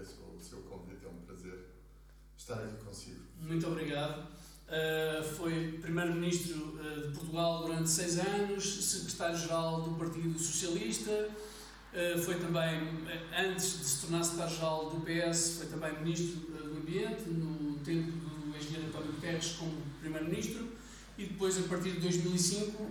[0.00, 1.66] o seu convite, é um prazer
[2.36, 3.20] estar aqui consigo.
[3.40, 4.26] Muito obrigado.
[4.68, 12.36] Uh, foi Primeiro-Ministro uh, de Portugal durante seis anos, Secretário-Geral do Partido Socialista, uh, foi
[12.36, 12.80] também,
[13.36, 18.56] antes de se tornar Secretário-Geral do PS, foi também Ministro do Ambiente, no tempo do
[18.56, 20.68] engenheiro António Guterres como Primeiro-Ministro,
[21.18, 22.82] e depois, a partir de 2005,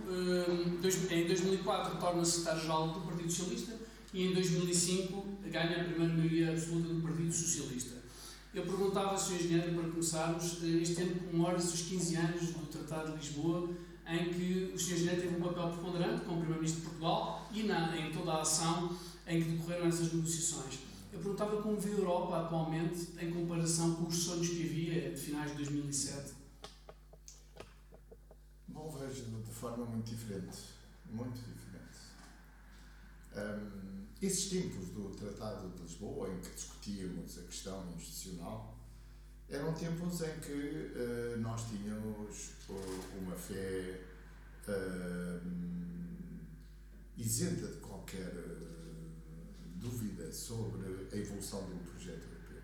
[1.10, 3.81] em 2004, torna-se Secretário-Geral do Partido Socialista
[4.12, 8.02] e em 2005 ganha a primeira maioria absoluta do Partido Socialista.
[8.54, 9.36] Eu perguntava, Sr.
[9.36, 13.70] Engenheiro, para começarmos, eh, este ano comemora-se os 15 anos do Tratado de Lisboa,
[14.06, 14.94] em que o Sr.
[14.94, 18.94] Engenheiro teve um papel preponderante como Primeiro-Ministro de Portugal e na, em toda a ação
[19.26, 20.80] em que decorreram essas negociações.
[21.12, 25.20] Eu perguntava como viu a Europa atualmente em comparação com os sonhos que havia de
[25.20, 26.32] finais de 2007.
[28.68, 30.58] Bom, vejo de forma muito diferente.
[31.10, 31.62] Muito diferente.
[33.34, 33.81] Um,
[34.22, 38.78] esses tempos do Tratado de Lisboa, em que discutíamos a questão institucional,
[39.48, 44.00] eram tempos em que uh, nós tínhamos uh, uma fé
[44.68, 45.40] uh,
[47.18, 48.32] isenta de qualquer
[49.74, 52.62] dúvida sobre a evolução do projeto europeu.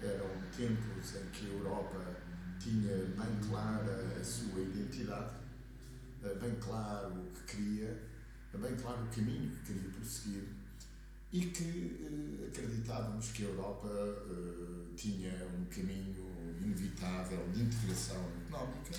[0.00, 2.16] Eram tempos em que a Europa
[2.58, 5.34] tinha bem clara a sua identidade,
[6.40, 8.02] bem claro o que queria,
[8.54, 10.61] bem claro o caminho que queria prosseguir
[11.32, 16.30] e que eh, acreditávamos que a Europa eh, tinha um caminho
[16.60, 18.98] inevitável de integração económica,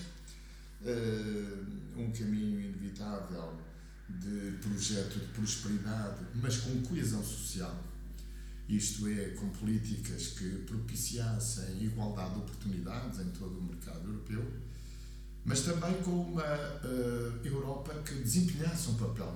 [0.84, 1.64] eh,
[1.96, 3.54] um caminho inevitável
[4.10, 7.84] de projeto de prosperidade, mas com coesão social,
[8.68, 14.52] isto é, com políticas que propiciassem igualdade de oportunidades em todo o mercado europeu,
[15.46, 19.36] mas também com uma uh, Europa que desempenhasse um papel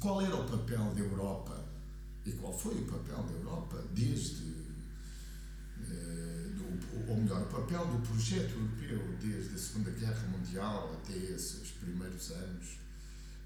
[0.00, 1.64] qual era o papel da Europa?
[2.24, 4.54] E qual foi o papel da Europa desde.
[5.80, 11.14] Eh, do, ou melhor, o papel do projeto europeu desde a Segunda Guerra Mundial até
[11.14, 12.78] esses primeiros anos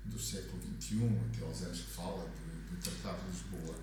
[0.05, 3.75] do século XXI, até aos anos que fala do, do Tratado de Lisboa,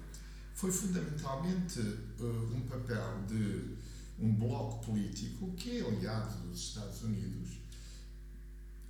[0.54, 3.76] foi fundamentalmente uh, um papel de
[4.18, 7.60] um bloco político que é aliado dos Estados Unidos,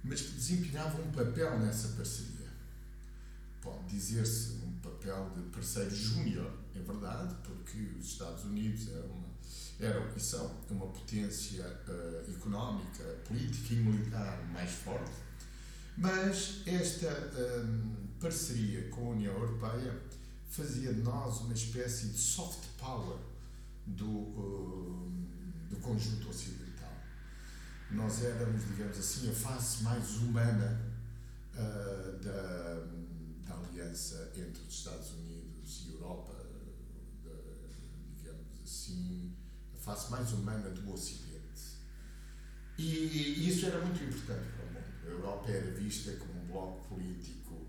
[0.03, 2.34] mas que desempenhava um papel nessa parceria
[3.66, 9.28] pode dizer-se um papel de parceiro júnior, é verdade, porque os Estados Unidos eram, uma,
[9.80, 15.16] eram e são uma potência uh, económica, política e militar mais forte,
[15.98, 17.09] mas esta
[17.64, 20.00] um, parceria com a União Europeia
[20.47, 23.18] fazia de nós uma espécie de soft power
[23.88, 25.12] do, uh,
[25.70, 26.94] do conjunto ocidental.
[27.90, 30.82] Nós éramos, digamos assim, a face mais humana
[31.56, 33.06] uh, da
[33.46, 36.36] da aliança entre os Estados Unidos e Europa,
[38.18, 39.36] digamos assim,
[39.74, 41.36] a face mais humana do Ocidente.
[42.78, 44.86] E isso era muito importante para o mundo.
[45.04, 47.66] A Europa era vista como um bloco político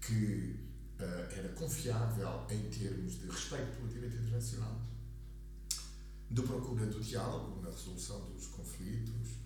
[0.00, 0.56] que
[0.98, 4.80] uh, era confiável em termos de respeito pelo direito internacional,
[6.30, 9.41] de procura do diálogo na resolução dos conflitos,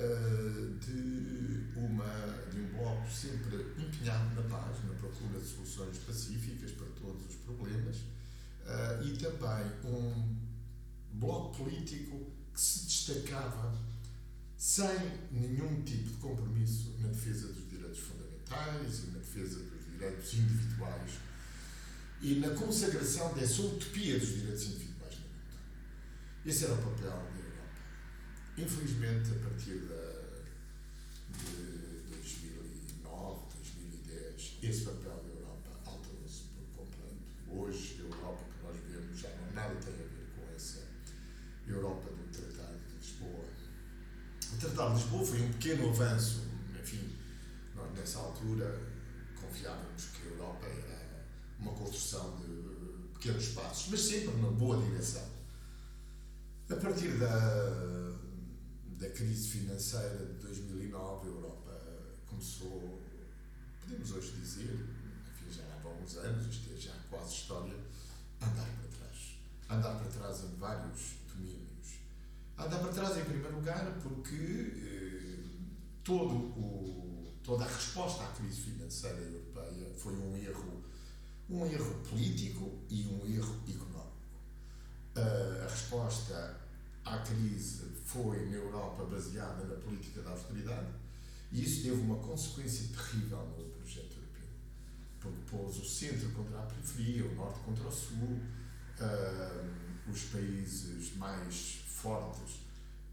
[0.00, 2.04] eh, de, uma,
[2.52, 7.34] de um bloco sempre empenhado na paz, na procura de soluções pacíficas para todos os
[7.36, 10.36] problemas, uh, e também um
[11.14, 13.76] bloco político que se destacava
[14.56, 14.86] sem
[15.32, 21.10] nenhum tipo de compromisso na defesa dos direitos fundamentais e na defesa dos direitos individuais
[22.20, 25.58] e na consagração dessa utopia dos direitos individuais no mundo.
[26.46, 27.37] Esse era o papel
[28.60, 30.42] Infelizmente, a partir da,
[31.38, 37.22] de 2009, 2010, esse papel da Europa alterou-se por completo.
[37.52, 40.88] Hoje, a Europa que nós vemos já não nada tem a ver com essa
[41.68, 43.44] Europa do Tratado de Lisboa.
[44.52, 46.42] O Tratado de Lisboa foi um pequeno avanço,
[46.82, 47.16] enfim,
[47.76, 48.76] nós nessa altura
[49.40, 51.24] confiávamos que a Europa era
[51.60, 55.38] uma construção de pequenos passos, mas sempre numa boa direção.
[56.68, 58.17] A partir da
[58.98, 61.80] da crise financeira de 2009, a Europa
[62.26, 63.00] começou,
[63.80, 64.74] podemos hoje dizer,
[65.32, 67.76] enfim, já há alguns anos, isto é já quase história,
[68.40, 69.38] a andar para trás.
[69.68, 72.00] A andar para trás em vários domínios.
[72.56, 75.38] A andar para trás, em primeiro lugar, porque eh,
[76.02, 80.82] todo o, toda a resposta à crise financeira europeia foi um erro,
[81.48, 84.08] um erro político e um erro económico.
[85.16, 86.67] Uh, a resposta
[87.14, 90.88] à crise foi na Europa baseada na política da austeridade
[91.50, 94.48] e isso teve uma consequência terrível no projeto europeu,
[95.20, 98.38] porque pôs o centro contra a periferia, o norte contra o sul,
[99.00, 102.56] uh, os países mais fortes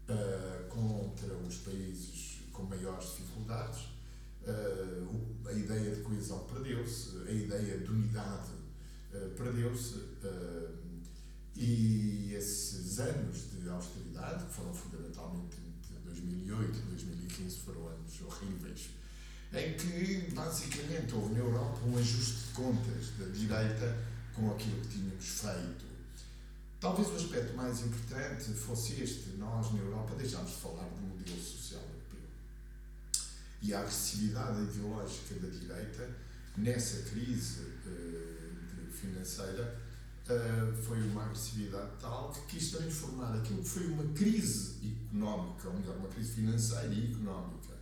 [0.08, 3.84] uh, contra os países com maiores dificuldades.
[4.42, 8.50] Uh, a ideia de coesão perdeu-se, a ideia de unidade
[9.34, 9.94] perdeu-se
[11.56, 18.90] e esses anos de austeridade, que foram fundamentalmente de 2008 e 2015, foram anos horríveis,
[19.54, 23.96] em que basicamente houve na Europa um ajuste de contas da direita
[24.34, 25.86] com aquilo que tínhamos feito.
[26.78, 31.42] Talvez o aspecto mais importante fosse este: nós na Europa deixámos de falar do modelo
[31.42, 32.20] social europeu.
[33.62, 36.10] E a agressividade ideológica da direita,
[36.58, 39.85] nessa crise uh, financeira,
[40.28, 45.74] uh, foi uma agressividade tal que quis transformar aquilo que foi uma crise económica, ou
[45.74, 47.74] melhor, uma crise financeira e económica,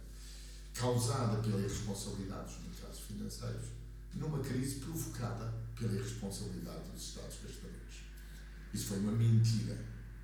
[0.74, 3.68] causada pela irresponsabilidade dos mercados financeiros,
[4.14, 7.74] numa crise provocada pela irresponsabilidade dos Estados gastadores.
[8.72, 9.78] Isso foi uma mentira,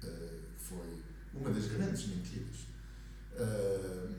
[0.05, 1.02] uh, foi
[1.34, 2.56] uma das grandes mentiras,
[3.32, 4.14] uh,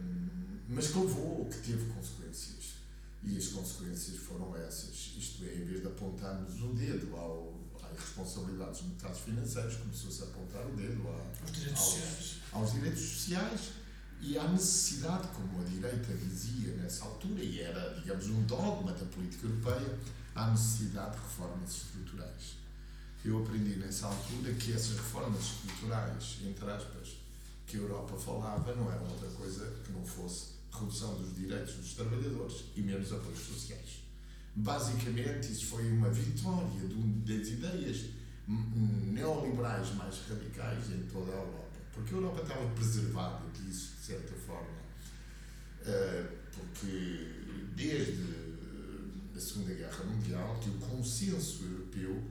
[0.70, 2.82] mas que levou, que teve consequências.
[3.24, 5.14] E as consequências foram essas.
[5.16, 7.61] Isto é, em vez de apontarmos o dedo ao
[7.98, 13.72] responsabilidades dos mercados financeiros, começou-se a apontar o dedo aos, direitos aos, aos, direitos sociais
[14.20, 19.06] e à necessidade, como a direita dizia nessa altura, e era, digamos, um dogma da
[19.06, 19.98] política europeia,
[20.36, 22.62] à necessidade de reformas estruturais.
[23.24, 27.18] Eu aprendi nessa altura que essas reformas estruturais, entre aspas,
[27.68, 31.94] que a Europa falava, não eram outra coisa que não fosse redução dos direitos dos
[31.94, 34.01] trabalhadores e menos apoios sociais.
[34.56, 36.68] Basicamente, isso foi uma vitória
[37.26, 38.10] das ideias
[38.48, 41.78] neoliberais mais radicais em toda a Europa.
[41.94, 44.82] Porque a Europa estava preservada disso, de certa forma.
[45.86, 47.32] Eh, porque
[47.76, 48.52] desde
[49.36, 52.22] a Segunda Guerra Mundial que o consenso europeu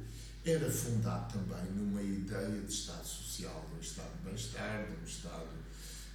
[0.44, 5.04] era fundado também numa ideia de Estado social, de um Estado de bem-estar, de um
[5.04, 5.48] Estado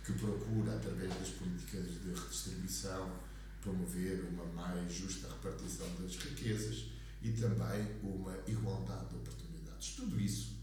[0.05, 3.11] que procura, através das políticas de redistribuição,
[3.65, 6.85] promover uma mais justa repartição das riquezas
[7.21, 9.95] e também uma igualdade de oportunidades.
[9.95, 10.55] Tudo isso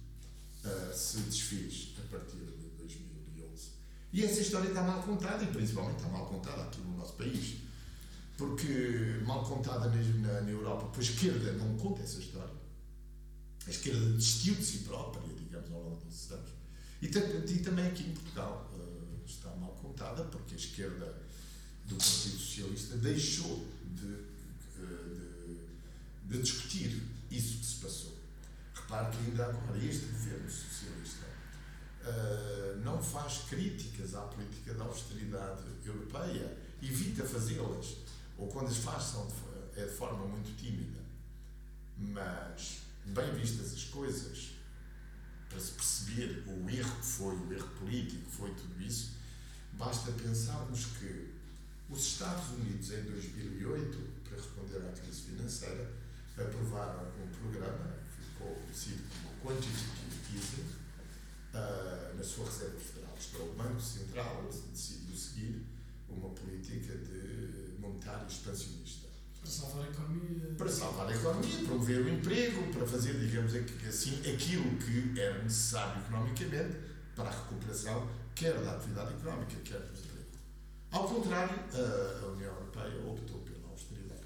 [0.64, 3.70] uh, se desfez a partir de 2011.
[4.12, 7.56] E essa história está mal contada, e principalmente está mal contada aqui no nosso país.
[8.38, 12.54] Porque, mal contada na, na Europa, pois a esquerda não conta essa história.
[13.66, 16.50] A esquerda desistiu de si própria, digamos, ao longo desses anos.
[17.00, 21.20] E, e também aqui em Portugal uh, está mal contada, porque a esquerda
[21.86, 22.02] do
[22.62, 24.06] Socialista deixou de,
[24.76, 25.58] de,
[26.28, 28.18] de, discutir isso que se passou.
[28.74, 31.26] Repare que ainda agora este governo socialista
[32.04, 37.96] uh, não faz críticas à política da austeridade europeia, evita fazê-las,
[38.38, 41.00] ou quando as faz são de, é de forma muito tímida.
[41.98, 44.52] Mas, bem vistas as coisas,
[45.48, 49.12] para se perceber o erro que foi, o erro político que foi tudo isso,
[49.72, 51.31] basta pensarmos que
[51.92, 55.92] os Estados Unidos, em 2008, para responder à crise financeira,
[56.38, 58.02] aprovaram um programa
[58.42, 60.66] ficou conhecido como Quantitative Easing
[61.54, 63.14] uh, na sua Reserva Federal.
[63.18, 65.66] Isto é, o Banco Central decidiu seguir
[66.08, 69.08] uma política de monetária expansionista.
[69.40, 70.54] Para salvar a economia.
[70.56, 73.52] Para salvar a economia, promover o emprego, para fazer, digamos
[73.86, 76.76] assim, aquilo que era necessário economicamente
[77.14, 80.11] para a recuperação, quer da atividade económica, quer dos
[80.92, 81.58] ao contrário,
[82.22, 84.22] a União Europeia optou pela austeridade.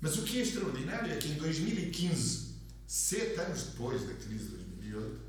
[0.00, 2.54] Mas o que é extraordinário é que em 2015,
[2.86, 5.20] sete anos depois da crise de 2008,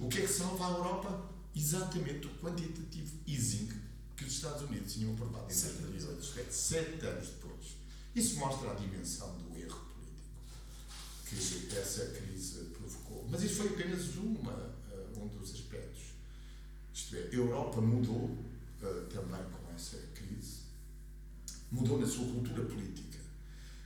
[0.00, 1.30] o que é que salva a Europa?
[1.54, 3.68] Exatamente o quantitative easing
[4.16, 7.76] que os Estados Unidos tinham aprovado em 2008, é sete anos depois.
[8.14, 13.26] Isso mostra a dimensão do erro político que essa crise provocou.
[13.30, 16.02] Mas isso foi apenas uma, uh, um dos aspectos.
[16.92, 20.60] Isto é, a Europa mudou uh, também com essa crise,
[21.70, 23.18] mudou na sua cultura política,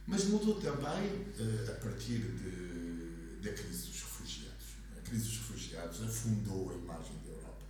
[0.07, 4.67] mas mudou também uh, a partir de, da crise dos refugiados.
[4.97, 7.65] A crise dos refugiados afundou a imagem da Europa,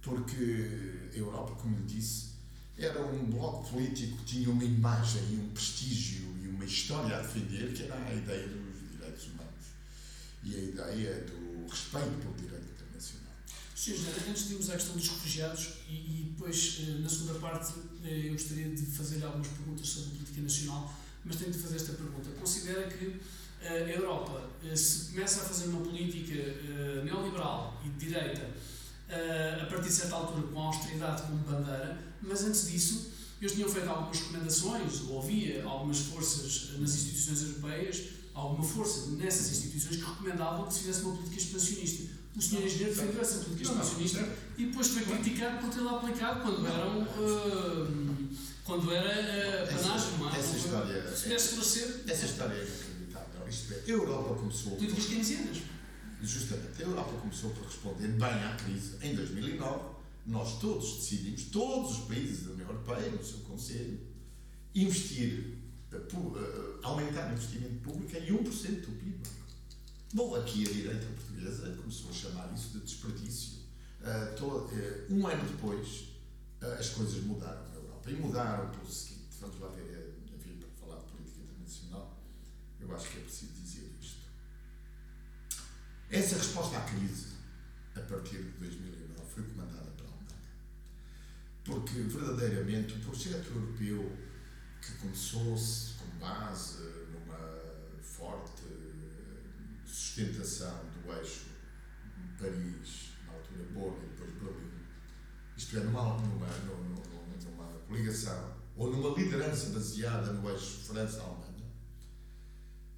[0.00, 2.32] porque a Europa, como lhe disse,
[2.76, 7.20] era um bloco político que tinha uma imagem e um prestígio e uma história a
[7.20, 9.52] defender, que era a ideia dos direitos humanos
[10.42, 12.71] e a ideia do respeito pelo direito
[13.90, 17.72] José, antes de irmos à questão dos refugiados e, e, depois, eh, na segunda parte,
[18.04, 21.92] eh, eu gostaria de fazer algumas perguntas sobre política nacional, mas tenho de fazer esta
[21.94, 22.30] pergunta.
[22.38, 23.20] Considera que
[23.60, 26.32] eh, a Europa, se começa a fazer uma política
[27.04, 28.48] neoliberal e de direita,
[29.60, 33.10] a partir de certa altura com a austeridade como bandeira, mas antes disso
[33.40, 39.50] eles tinham feito algumas recomendações, ou havia algumas forças nas instituições europeias, alguma força nessas
[39.50, 42.21] instituições que recomendavam que se fizesse uma política expansionista.
[42.34, 46.66] O senhor engenheiro defendeu essa política expansionista e depois foi criticado por tê-la aplicado quando
[46.66, 47.02] eram.
[47.02, 48.32] Uh,
[48.64, 50.34] quando era uh, panagem, não?
[50.34, 51.16] Essa história.
[51.16, 52.04] Se pudesse esclarecer.
[52.08, 53.48] Essa história é inacreditável.
[53.48, 54.76] Isto é, a Europa começou.
[54.76, 55.58] Políticas keynesianas.
[56.22, 59.92] Justamente, a Europa começou por responder bem à crise em 2009
[60.26, 63.98] nós todos decidimos, todos os países da União Europeia, no seu Conselho,
[64.74, 65.58] investir,
[65.92, 69.20] uh, uh, aumentar o investimento público em 1% do PIB.
[70.14, 71.31] Bom, aqui a direita portuguesa
[71.76, 73.62] começou a chamar isso de desperdício.
[74.00, 74.70] Uh, todo,
[75.10, 76.08] um ano depois,
[76.60, 78.10] as coisas mudaram na Europa.
[78.10, 82.18] E mudaram pelo seguinte: vamos lá ver, enfim, para falar de política internacional,
[82.80, 84.22] eu acho que é preciso dizer isto.
[86.10, 87.28] Essa resposta à crise,
[87.94, 89.92] a partir de 2009, foi comandada
[91.64, 94.16] porque verdadeiramente o projeto europeu
[94.80, 96.82] que começou-se com base
[97.12, 97.38] numa
[98.02, 98.62] forte
[100.02, 101.46] sustentação do eixo
[102.38, 104.70] Paris, na altura Bonn e depois Berlim,
[105.56, 111.52] isto é, numa, numa, numa, numa coligação ou numa liderança baseada no eixo França-Alemanha,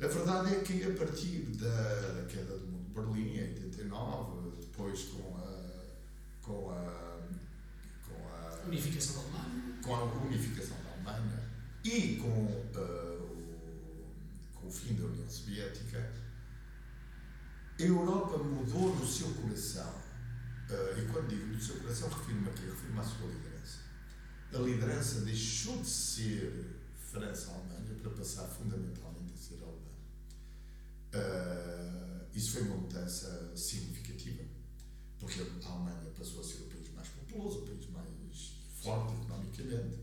[0.00, 4.60] a verdade é que a partir da, da queda do mundo de Berlim, em 89,
[4.60, 5.82] depois com a,
[6.42, 9.78] com a unificação da Alemanha.
[9.82, 11.42] Com a unificação da Alemanha
[11.84, 14.06] e com, uh, o,
[14.54, 16.23] com o fim da União Soviética,
[17.78, 19.92] a Europa mudou no seu coração.
[20.70, 22.62] Uh, e quando digo no seu coração, refiro-me a quê?
[22.62, 23.78] Refiro-me à sua liderança.
[24.54, 29.94] A liderança deixou de ser França-Alemanha para passar fundamentalmente a ser alemã.
[31.14, 34.44] Uh, isso foi uma mudança significativa,
[35.18, 38.08] porque a Alemanha passou a ser o país mais populoso, o país mais
[38.82, 39.96] forte economicamente.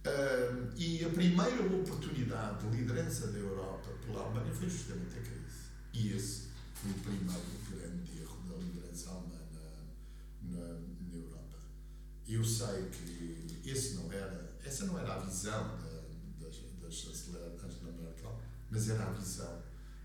[0.00, 5.70] Uh, e a primeira oportunidade de liderança da Europa pela Alemanha foi justamente a crise.
[5.92, 6.49] E esse
[6.80, 11.58] foi o primeiro grande erro da liderança alemã na, na, na Europa.
[12.26, 17.52] Eu sei que esse não era, essa não era a visão da, da, da chanceler
[17.62, 19.62] Angela Merkel, mas era a visão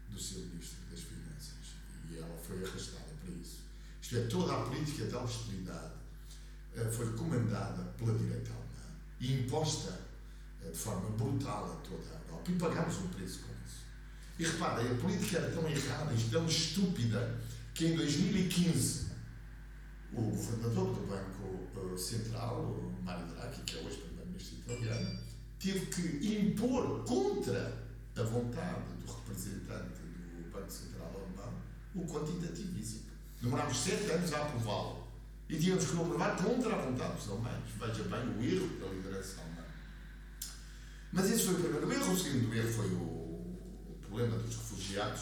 [0.10, 1.76] do seu ministro das Finanças.
[2.10, 3.64] E ela foi arrastada para isso.
[4.02, 5.94] Isto é, toda a política de austeridade
[6.76, 9.98] eh, foi comandada pela direita alemã e imposta
[10.62, 12.52] eh, de forma brutal a toda a Europa.
[12.52, 13.86] E pagámos um preço com isso.
[14.38, 17.40] E reparem, a política era tão errada e tão estúpida
[17.74, 19.06] que em 2015
[20.14, 25.20] o governador do Banco eh, Central, o Mario Draghi, que é hoje primeiro-ministro italiano,
[25.60, 27.86] teve que impor contra
[28.18, 31.54] a vontade do representante do Banco Central alemão
[31.96, 33.06] o quantitative easing.
[33.42, 35.06] Demorámos sete anos a aprová-lo.
[35.48, 37.64] E tínhamos que aprovar contra a vontade dos alemães.
[37.80, 39.64] Veja bem o erro da liderança alemã.
[41.12, 42.14] Mas esse foi o primeiro erro.
[42.14, 43.15] O segundo erro foi o
[44.16, 45.22] problema dos refugiados.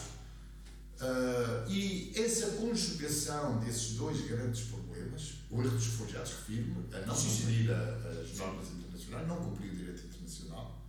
[1.00, 7.14] Uh, e essa conjugação desses dois grandes problemas, o erro dos refugiados, refiro-me, a não
[7.14, 10.80] cumprir as normas internacionais, não cumprir o direito internacional,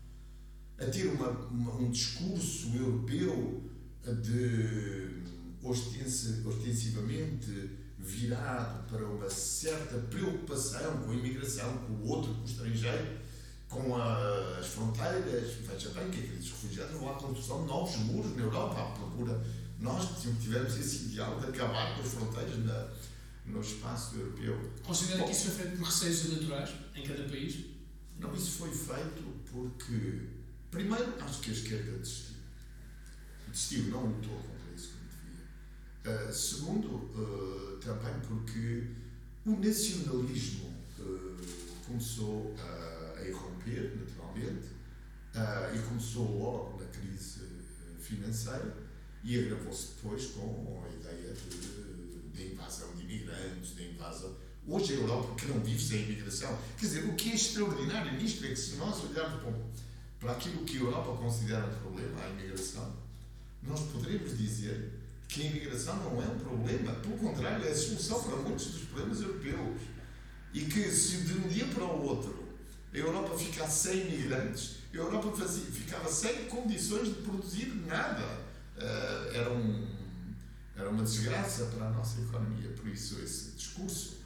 [0.77, 3.63] a ter uma, uma, um discurso europeu
[4.21, 5.24] de
[5.63, 13.17] ostensivamente virado para uma certa preocupação com a imigração, com o outro, com o estrangeiro,
[13.75, 15.53] com a, as fronteiras.
[15.67, 19.46] Veja bem que aqueles refugiados vão à construção de novos muros na Europa à procura.
[19.79, 22.88] Nós tivemos esse ideal de acabar com as fronteiras na,
[23.46, 24.72] no espaço europeu.
[24.84, 27.65] Considera Bom, que isso foi feito por receios eleitorais em cada país?
[28.17, 30.22] Não, isso foi feito porque,
[30.72, 32.36] primeiro, acho que a esquerda desistiu.
[33.51, 34.55] Desistiu, não lutou
[36.05, 38.84] Uh, segundo, uh, também porque
[39.44, 41.36] o nacionalismo uh,
[41.84, 42.94] começou a
[43.72, 44.67] naturalmente,
[45.74, 47.41] e começou logo na crise
[48.00, 48.75] financeira
[49.24, 54.36] e agravou-se depois com a ideia de, de, invasão de imigrantes, de invasão.
[54.67, 56.57] Hoje a Europa que não vive sem imigração.
[56.77, 59.53] Quer dizer, o que é extraordinário nisto é que se nós olharmos para,
[60.19, 62.95] para aquilo que a Europa considera um problema, a imigração,
[63.63, 64.93] nós poderemos dizer
[65.27, 68.84] que a imigração não é um problema, pelo contrário, é a solução para muitos dos
[68.84, 69.81] problemas europeus.
[70.53, 72.44] E que se de um dia para o outro
[72.95, 78.23] a Europa ficasse sem imigrantes, a Europa fazia, ficava sem condições de produzir nada.
[78.77, 79.87] Uh, era, um,
[80.75, 84.17] era uma desgraça para a nossa economia, por isso esse discurso.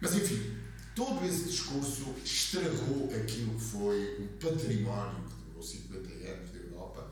[0.00, 0.56] Mas enfim,
[0.94, 7.10] todo esse discurso estragou aquilo que foi um património que durou 50 anos da Europa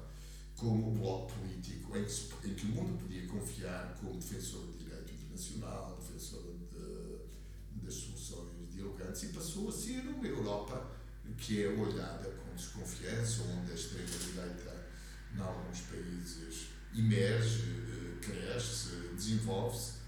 [0.56, 5.12] como bloco político em que, em que o mundo podia confiar como defensor do direito
[5.12, 10.98] internacional, defensora de, das soluções dialogantes e passou a ser uma Europa
[11.36, 14.86] que é olhada com desconfiança, onde a extrema-direita,
[15.34, 19.98] em alguns países, emerge, eh, cresce, desenvolve-se.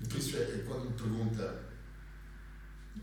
[0.00, 1.70] E por isso, é, quando me pergunta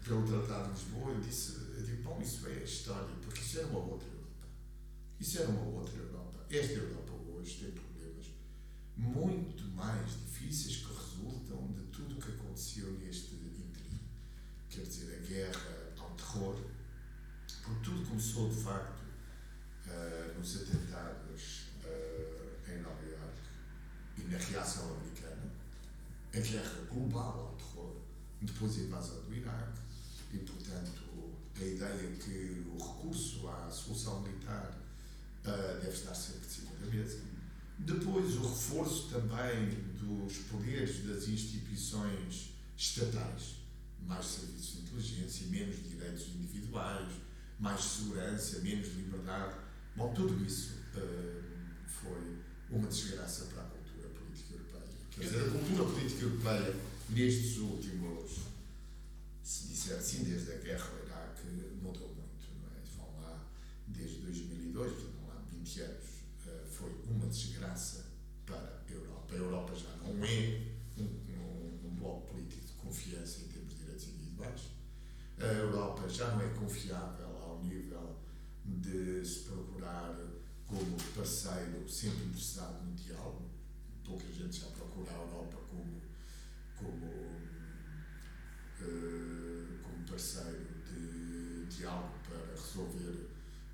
[0.04, 3.68] pelo Tratado de Lisboa, eu disse, eu digo, bom, isso é história, porque isso era
[3.68, 4.48] uma outra Europa.
[5.20, 6.46] Isso era uma outra Europa.
[6.50, 8.28] Esta Europa hoje tem problemas
[8.96, 13.27] muito mais difíceis que resultam de tudo o que aconteceu neste.
[14.78, 16.56] Quer dizer, a guerra ao terror,
[17.64, 19.02] porque tudo começou, de facto,
[19.88, 25.52] uh, nos atentados uh, em Nova Iorque e na reação americana,
[26.32, 27.96] a guerra global ao terror,
[28.40, 29.80] depois a invasão do Iraque,
[30.32, 31.02] e, portanto,
[31.56, 34.78] a ideia que o recurso à solução militar
[35.44, 37.20] uh, deve estar sempre de cima da mesa.
[37.80, 43.57] Depois, o reforço também dos poderes das instituições estatais,
[44.08, 47.12] mais serviços de inteligência, menos direitos individuais,
[47.60, 49.56] mais segurança, menos liberdade.
[49.96, 51.44] Bom, tudo isso uh,
[51.86, 52.38] foi
[52.70, 54.84] uma desgraça para a cultura política europeia.
[55.12, 56.76] Quer dizer, a cultura política europeia,
[57.10, 58.32] nestes últimos,
[59.44, 61.48] se disser assim, desde a guerra ao Iraque,
[61.82, 62.48] mudou muito.
[62.62, 62.82] Não é?
[62.96, 63.46] Vão lá
[63.88, 66.06] desde 2002, vão lá 20 anos.
[66.46, 68.06] Uh, foi uma desgraça
[68.46, 69.34] para a Europa.
[69.34, 70.62] A Europa já não é
[70.98, 74.62] um, um, um bloco político de confiança em termos de direitos individuais.
[75.40, 78.18] A Europa já não é confiável ao nível
[78.66, 80.16] de se procurar
[80.66, 83.50] como parceiro sempre interessado no diálogo.
[84.04, 86.02] Pouca gente já procura a Europa como,
[86.76, 87.06] como,
[88.82, 93.30] uh, como parceiro de diálogo para resolver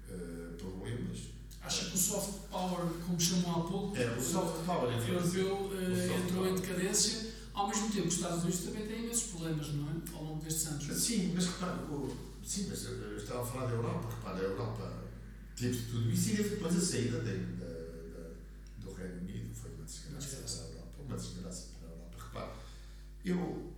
[0.09, 1.29] uh, problemas.
[1.61, 5.71] Acha que o soft power, como chamou há pouco, é, o soft power é europeu
[5.71, 9.89] uh, entrou em decadência, ao mesmo tempo os Estados Unidos também têm imensos problemas, não
[9.89, 9.93] é?
[10.49, 11.79] Sim, mas repare,
[12.43, 15.03] Sim, mas eu estava a falar da Europa, repara, a Europa
[15.55, 17.37] teve tudo isso e depois a saída de,
[18.79, 21.03] do Reino Unido foi uma desgraça, para a Europa.
[21.07, 22.17] Uma desgraça para a Europa.
[22.25, 22.51] Repare,
[23.23, 23.73] eu uh,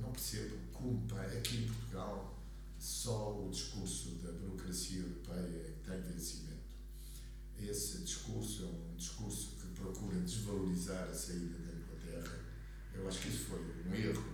[0.00, 2.38] não percebo culpa aqui em Portugal
[2.78, 6.66] só o discurso da burocracia europeia que tem vencimento.
[7.58, 12.38] Esse discurso é um discurso que procura desvalorizar a saída da Inglaterra.
[12.94, 14.24] Eu acho que isso foi um erro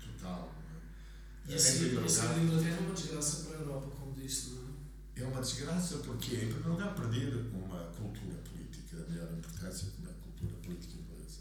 [0.00, 0.57] total
[1.48, 5.22] e a saída da Inglaterra é uma desgraça para a Europa, como disse, não é?
[5.22, 10.08] É uma desgraça porque, em primeiro lugar, perder uma cultura política da maior importância, como
[10.08, 11.40] é a cultura política inglesa.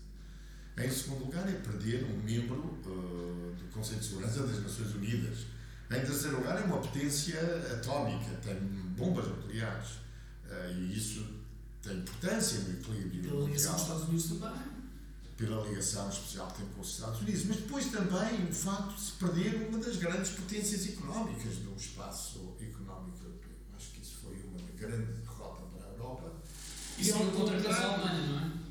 [0.77, 5.39] Em segundo lugar, é perder um membro uh, do Conselho de Segurança das Nações Unidas.
[5.91, 7.39] Em terceiro lugar, é uma potência
[7.73, 8.55] atómica, tem
[8.95, 9.89] bombas nucleares.
[10.45, 11.27] Uh, e isso
[11.81, 14.76] tem importância no equilíbrio Pela ligação dos Estados Unidos também
[15.37, 19.01] pela ligação especial que tem com os Estados Unidos, mas depois também o facto de
[19.01, 23.51] se perder uma das grandes potências económicas do espaço económico europeu.
[23.75, 26.33] Acho que isso foi uma grande derrota para a Europa.
[26.97, 28.67] E é contra a Alemanha, não é?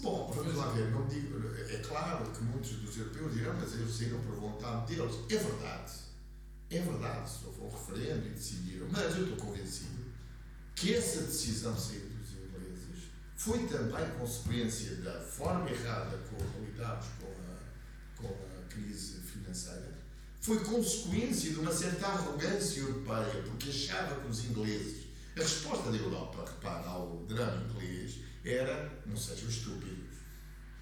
[0.00, 3.94] Bom, vamos lá ver, não digo, é claro que muitos dos europeus dirão, mas eles
[3.94, 5.16] saíram por vontade deles.
[5.28, 5.92] É verdade,
[6.70, 10.04] é verdade, houve um referendo e decidiram, mas eu estou convencido
[10.76, 12.07] que essa decisão saiu
[13.38, 19.96] foi também consequência da forma errada como lidámos com a, com a crise financeira,
[20.40, 25.04] foi consequência de uma certa arrogância europeia, porque achava que os ingleses,
[25.36, 30.16] a resposta da Europa, repara, ao drama inglês, era: não sejam estúpidos,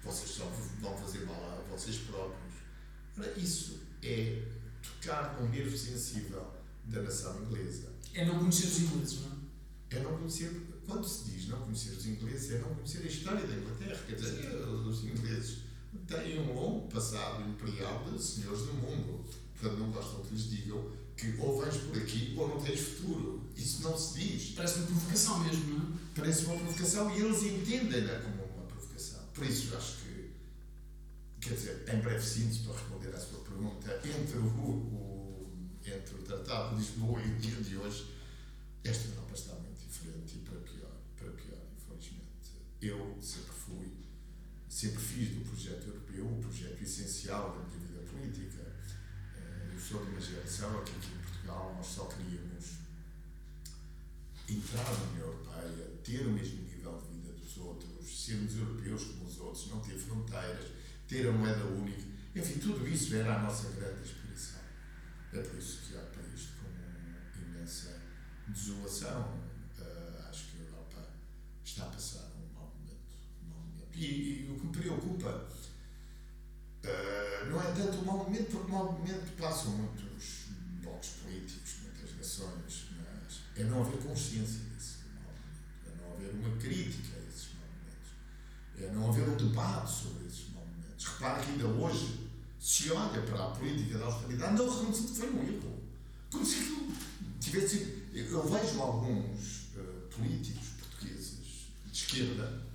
[0.03, 2.55] vocês só vão fazer mal a vocês próprios.
[3.19, 4.41] Ora, isso é
[4.81, 7.93] tocar no nervo sensível da nação inglesa.
[8.15, 9.97] É não conhecer os ingleses, não é?
[9.97, 13.45] É não conhecer quando se diz não conhecer os ingleses, é não conhecer a história
[13.45, 14.03] da Inglaterra.
[14.07, 15.57] Quer dizer, os ingleses
[16.07, 19.25] têm um longo passado imperial de senhores do mundo.
[19.59, 23.43] Portanto, não gostam que lhes digam que ou vais por aqui ou não tens futuro.
[23.55, 24.51] Isso não se diz.
[24.55, 25.97] Parece uma provocação mesmo, não é?
[26.15, 29.19] Parece uma provocação e eles entendem-na como uma provocação.
[29.33, 30.31] Por isso, acho que,
[31.41, 35.51] quer dizer, em breve síntese, para responder à sua pergunta, entre o, o,
[35.85, 38.05] entre o Tratado de Lisboa e o dia de hoje,
[38.83, 40.76] esta Europa está muito diferente e para infelizmente.
[42.79, 43.91] Eu sempre fui,
[44.69, 48.61] sempre fiz do projeto europeu o projeto essencial da minha vida política.
[49.35, 52.65] Eh, eu sou de uma geração aqui, aqui em Portugal, nós só queríamos
[54.47, 59.25] entrar na União Europeia, ter o mesmo nível de vida dos outros, sermos europeus como
[59.25, 60.71] os outros, não ter fronteiras,
[61.07, 62.03] ter a moeda única.
[62.35, 64.61] Enfim, tudo isso era a nossa grande aspiração.
[65.33, 67.99] É por isso que há para isto com imensa
[68.47, 69.41] desolação.
[69.79, 71.09] Uh, acho que a Europa
[71.63, 72.26] está a passar
[73.97, 73.97] um mau momento.
[73.97, 73.97] Um mau momento.
[73.97, 75.47] E, e, o que me preocupa
[78.77, 80.47] movimento passam muitos
[80.81, 86.57] blocos políticos, muitas nações, mas é não haver consciência desse movimento, é não haver uma
[86.57, 88.11] crítica a esses movimentos,
[88.79, 91.05] é não haver um debate sobre esses movimentos.
[91.05, 92.29] Repare que ainda hoje
[92.59, 95.83] se olha para a política da austeridade, não reconhece que foi um erro.
[96.31, 96.77] Como se
[97.39, 98.05] tivesse.
[98.13, 102.66] Eu vejo alguns uh, políticos portugueses de esquerda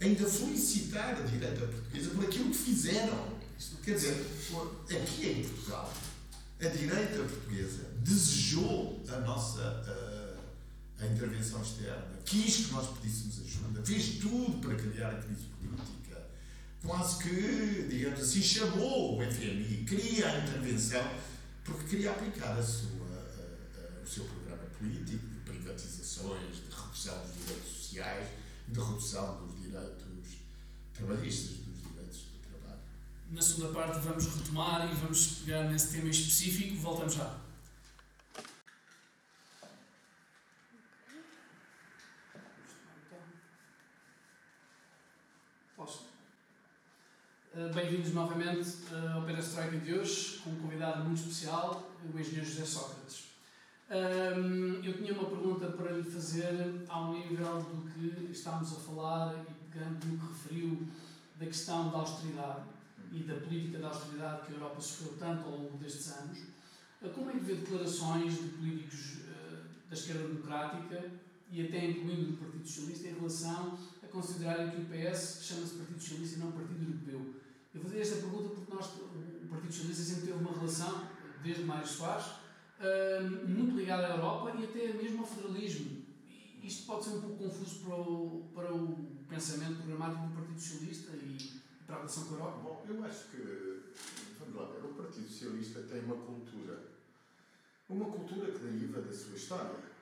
[0.00, 3.36] ainda felicitar a direita portuguesa por aquilo que fizeram.
[3.82, 4.26] Quer dizer,
[4.90, 5.92] aqui em Portugal,
[6.60, 13.82] a direita portuguesa desejou a nossa a, a intervenção externa, quis que nós pedíssemos ajuda,
[13.84, 16.26] fez tudo para criar a crise política,
[16.82, 21.10] quase que, digamos assim, chamou o FMI, queria a intervenção,
[21.64, 23.06] porque queria aplicar a sua,
[23.76, 28.28] a, o seu programa político de privatizações, de redução dos direitos sociais,
[28.68, 30.38] de redução dos direitos
[30.94, 32.80] trabalhistas, dos direitos do trabalho.
[33.30, 36.76] Na segunda parte vamos retomar e vamos pegar nesse tema específico.
[36.76, 37.38] Voltamos já.
[45.76, 46.06] Posso?
[47.54, 52.46] Eh, bem-vindos novamente eh, ao Perestroika de hoje, com um convidado muito especial, o engenheiro
[52.46, 53.26] José Sócrates.
[53.88, 59.55] Eu tinha uma pergunta para lhe fazer ao nível do que estamos a falar e
[59.76, 60.88] pegando no que referiu
[61.38, 62.62] da questão da austeridade
[63.12, 66.38] e da política da austeridade que a Europa sofreu tanto ao longo destes anos.
[67.14, 71.10] Como é que vê declarações de políticos eh, da esquerda democrática
[71.52, 76.00] e até incluindo do Partido Socialista em relação a considerarem que o PS chama-se Partido
[76.00, 77.34] Socialista e não Partido Europeu?
[77.74, 81.06] Eu fazer esta pergunta porque nós, o Partido Socialista sempre teve uma relação,
[81.44, 82.26] desde Mário Soares,
[83.46, 86.02] muito ligada à Europa e até mesmo ao federalismo.
[86.62, 91.12] Isto pode ser um pouco confuso para o, para o pensamento programático do Partido Socialista
[91.16, 92.58] e para a relação com a Europa?
[92.58, 93.82] Bom, eu acho que,
[94.38, 96.82] vamos lá ver, o Partido Socialista tem uma cultura,
[97.88, 99.96] uma cultura que deriva da sua história.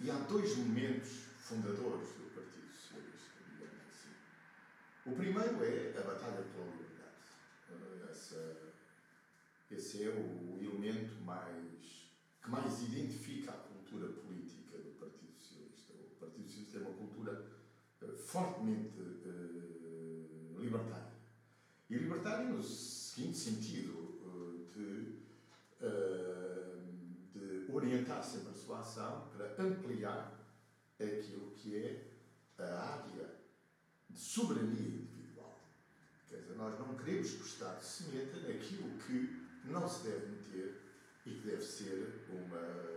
[0.00, 4.14] E há dois momentos fundadores do Partido Socialista, digamos assim.
[5.06, 8.10] O primeiro é a Batalha pela Liberdade.
[8.10, 8.72] Essa,
[9.70, 12.10] esse é o elemento mais,
[12.42, 15.94] que mais identifica a cultura política do Partido Socialista.
[15.94, 17.05] O Partido Socialista tem uma cultura
[18.16, 21.12] fortemente uh, libertária.
[21.88, 25.16] E libertária no seguinte sentido, uh, de,
[27.32, 30.36] de orientar sempre a sua ação para ampliar
[30.98, 32.06] aquilo que é
[32.58, 33.36] a área
[34.08, 35.58] de soberania individual.
[36.28, 40.26] Quer dizer, nós não queremos que o Estado se meta naquilo que não se deve
[40.26, 40.82] meter
[41.26, 42.96] e que deve ser uma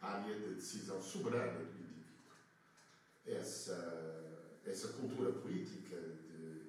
[0.00, 2.04] área de decisão soberana do indivíduo.
[3.26, 4.35] Essa,
[4.66, 6.62] essa cultura política de,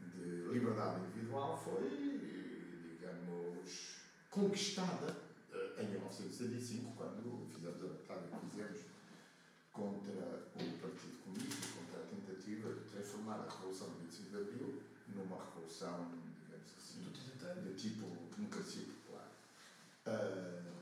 [0.00, 2.20] de liberdade individual foi,
[2.90, 3.96] digamos,
[4.30, 5.16] conquistada
[5.52, 8.80] eh, em 1975, quando fizemos a batalha que fizemos
[9.72, 14.82] contra o Partido Comunista, contra a tentativa de transformar a Revolução de 25 de Abril
[15.14, 16.10] numa revolução,
[16.44, 17.00] digamos assim,
[17.62, 19.32] de tipo democracia popular.
[20.06, 20.76] Uh,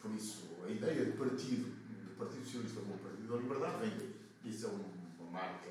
[0.00, 4.19] por isso, a ideia de partido, do Partido Socialista como Partido da Liberdade, vem daí.
[4.44, 5.70] Isso é uma marca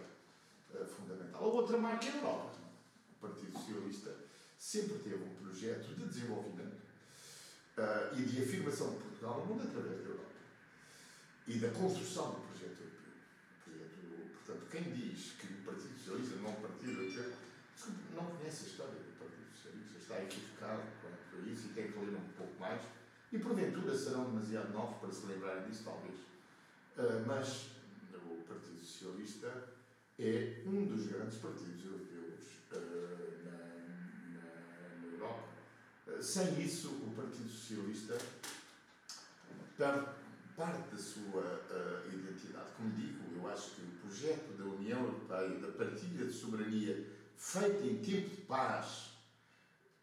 [0.74, 1.44] uh, fundamental.
[1.44, 2.56] A outra marca é a Europa.
[3.12, 4.16] O Partido Socialista
[4.58, 6.78] sempre teve um projeto de desenvolvimento
[7.78, 10.30] uh, e de afirmação de Portugal no mundo através da Europa
[11.48, 14.30] e da construção do projeto europeu.
[14.46, 17.34] Portanto, quem diz que o Partido Socialista não é um partido europeu,
[18.16, 22.00] não conhece a história do Partido Socialista, está equivocado quanto a isso e tem que
[22.00, 22.82] ler um pouco mais
[23.32, 26.16] e porventura serão demasiado novos para se lembrarem disso, talvez.
[26.98, 27.70] Uh, mas
[28.26, 29.70] o Partido Socialista
[30.18, 33.52] é um dos grandes partidos europeus uh, na,
[34.34, 35.48] na, na, Europa.
[36.08, 38.18] Uh, sem isso, o Partido Socialista
[39.78, 40.08] perde
[40.58, 41.62] parte da sua
[42.12, 42.72] identidade.
[42.76, 47.86] Como digo, eu acho que o projeto da União Europeia, da partilha de soberania feita
[47.86, 49.12] em tempo de paz,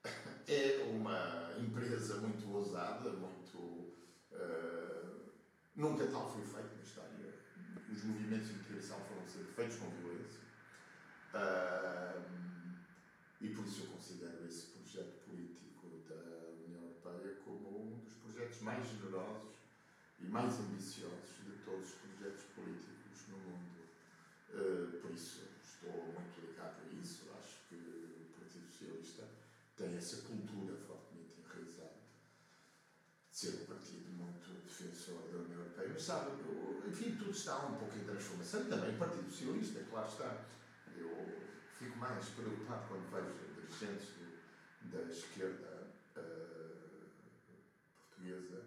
[0.49, 3.59] é uma empresa muito ousada, muito.
[4.33, 5.31] Uh,
[5.75, 7.16] nunca tal foi feito na história.
[7.91, 10.41] Os movimentos de integração foram sempre feitos com violência.
[13.41, 18.61] E por isso eu considero esse projeto político da União Europeia como um dos projetos
[18.63, 19.55] mais generosos
[20.19, 23.77] e mais ambiciosos de todos os projetos políticos no mundo.
[24.51, 27.29] Uh, por isso estou muito ligado a isso.
[27.39, 29.29] Acho que o Partido Socialista
[29.77, 32.01] tem essa cultura fortemente enraizada
[33.31, 35.36] de ser um partido muito defensor da
[35.99, 36.31] sabe,
[36.87, 40.45] enfim, tudo está um pouco em transformação e também o Partido Socialista, claro está.
[40.97, 41.27] Eu
[41.79, 44.15] fico mais preocupado quando vejo dirigentes
[44.83, 47.07] da esquerda uh,
[47.99, 48.63] portuguesa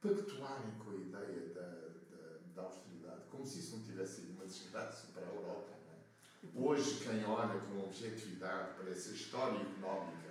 [0.00, 4.46] pactuarem com a ideia da, da, da, austeridade, como se isso não tivesse sido uma
[4.46, 5.72] desgraça para a Europa.
[5.90, 6.46] É?
[6.54, 10.28] Hoje, quem olha com objetividade para essa história económica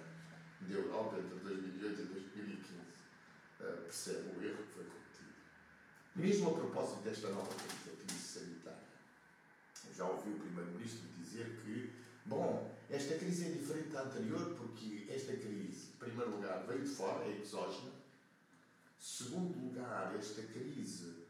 [0.62, 2.74] da Europa entre 2008 e 2015
[3.60, 5.34] uh, percebe o erro que foi cometido.
[6.18, 8.80] Mesmo a propósito desta nova crise, sanitária,
[9.96, 11.94] já ouvi o Primeiro-Ministro dizer que,
[12.26, 16.90] bom, esta crise é diferente da anterior porque esta crise, em primeiro lugar, veio de
[16.90, 17.92] fora, é exógena.
[19.00, 21.28] Segundo lugar, esta crise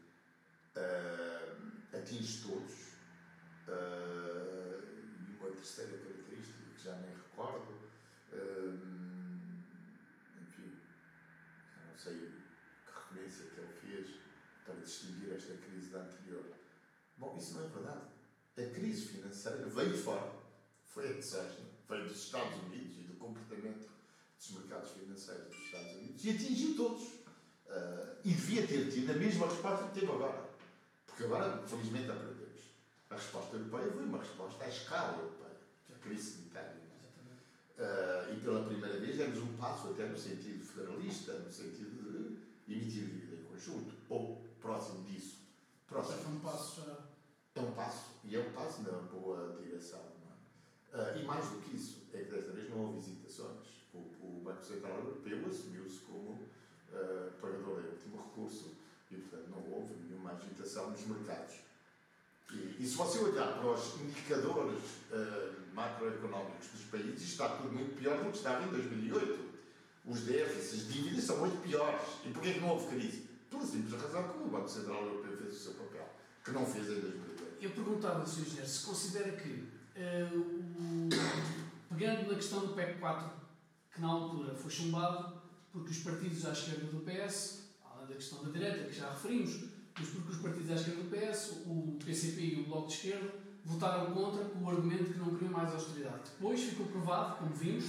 [0.74, 2.88] uh, atinge todos.
[3.68, 4.88] Uh,
[5.28, 7.72] e uma terceira característica que já nem recordo,
[8.32, 8.78] uh,
[10.40, 10.72] enfim,
[11.90, 14.28] não sei que referência que ele fez
[14.68, 16.44] para distinguir esta crise da anterior.
[17.18, 18.00] Bom, isso não é verdade.
[18.56, 20.32] A crise financeira veio de fora,
[20.84, 23.88] foi exógena, veio dos Estados Unidos e do comportamento
[24.38, 27.04] dos mercados financeiros dos Estados Unidos e atingiu todos.
[27.68, 30.48] Uh, e devia ter tido a mesma resposta que teve agora.
[31.06, 32.62] Porque agora, felizmente, aprendemos.
[33.10, 35.56] A resposta europeia foi uma resposta à escala europeia,
[35.94, 36.76] à crise sanitária.
[37.78, 42.74] Uh, e pela primeira vez demos um passo até no sentido federalista, no sentido de
[42.74, 45.38] emitir dívida em conjunto, ou próximo disso.
[45.86, 46.18] Próximo.
[46.24, 47.08] É um passo já.
[47.54, 49.98] É um passo, e é um passo na boa direção.
[50.92, 53.66] Uh, e mais do que isso, é que desta vez não houve visitações.
[53.92, 58.76] O, o Banco Central Europeu assumiu-se como uh, pagador de último recurso
[59.10, 61.56] e, portanto, não houve nenhuma agitação nos mercados.
[62.52, 64.78] E, e se você olhar para os indicadores
[65.10, 69.48] uh, macroeconómicos dos países, está tudo muito pior do que estava em 2008.
[70.06, 72.00] Os déficits, as dívidas são muito piores.
[72.24, 73.27] E porquê que não houve crise?
[73.50, 76.08] Pela simples razão que o Banco Central Europeu fez o seu papel,
[76.44, 77.44] que não fez em 2008.
[77.60, 78.42] Eu perguntava, Sr.
[78.42, 79.48] Engenheiro, se considera que
[79.96, 81.08] uh, o,
[81.88, 83.30] pegando na questão do PEC 4,
[83.94, 85.40] que na altura foi chumbado,
[85.72, 89.64] porque os partidos à esquerda do PS, além da questão da direita, que já referimos,
[89.98, 93.34] mas porque os partidos à esquerda do PS, o PCP e o Bloco de Esquerda,
[93.64, 96.30] votaram contra com o argumento que não queriam mais austeridade.
[96.38, 97.84] Depois ficou provado, como vimos,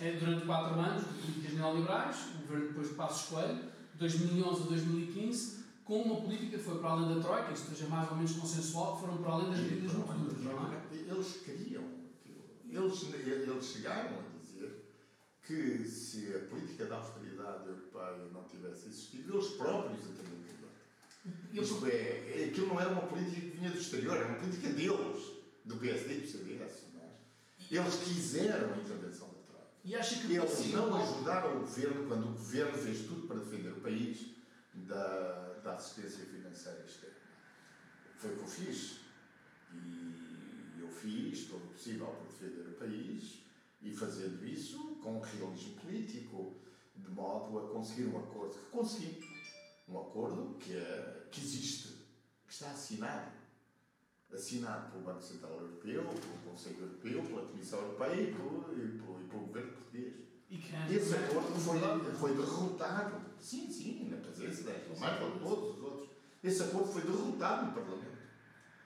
[0.00, 4.66] é, durante quatro anos de políticas neoliberais, o governo depois de Passos Coelho, 2011 a
[4.66, 8.32] 2015, com uma política que foi para além da Troika, isto esteja mais ou menos
[8.32, 10.82] consensual, que foram para além das medidas muito duras, não é?
[10.92, 11.84] Eles queriam
[12.70, 14.82] Eles, eles chegaram a dizer
[15.44, 20.62] que se a política da austeridade europeia não tivesse existido, eles próprios a teriam criado.
[21.52, 25.32] Isto é, aquilo não era uma política que vinha do exterior, era uma política deles,
[25.64, 26.82] do PSD e do CDS.
[26.98, 27.76] É?
[27.76, 29.31] Eles quiseram a intervenção.
[29.84, 33.70] E acha que eles não ajudaram o governo quando o governo fez tudo para defender
[33.70, 34.36] o país
[34.72, 37.16] da, da assistência financeira externa.
[38.16, 39.00] Foi o que eu fiz.
[39.72, 43.42] E eu fiz todo o possível para defender o país
[43.82, 46.60] e fazendo isso com realismo político,
[46.94, 49.20] de modo a conseguir um acordo que consegui.
[49.88, 51.88] Um acordo que, é, que existe,
[52.46, 53.32] que está assinado.
[54.32, 59.20] Assinado pelo Banco Central Europeu, pelo Conselho Europeu, pela Comissão Europeia e pelo, e pelo,
[59.20, 60.14] e pelo Governo Português.
[60.50, 61.80] E Esse acordo foi,
[62.14, 63.20] foi derrotado.
[63.38, 66.08] Sim, sim, na presença da Diplomática, todos os outros.
[66.44, 68.22] Esse acordo foi derrotado no Parlamento.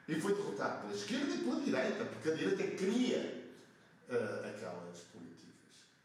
[0.08, 3.52] E foi derrotado pela esquerda e pela direita, porque a direita queria
[4.08, 5.56] uh, aquelas políticas.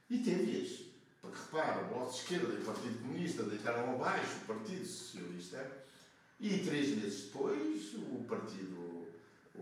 [0.09, 0.91] E teve-as.
[1.21, 5.83] Porque repara, o Bloco de Esquerda e o Partido Comunista deitaram abaixo o Partido Socialista
[6.39, 9.00] e três meses depois o Partido,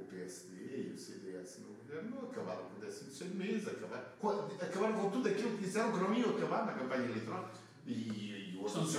[0.01, 4.05] o PSD e o CDS no governo acabaram com o 16 mês, acabaram,
[4.61, 7.49] acabaram com tudo aquilo que disseram que não iam acabar na campanha eleitoral.
[7.85, 8.95] E, e, e outros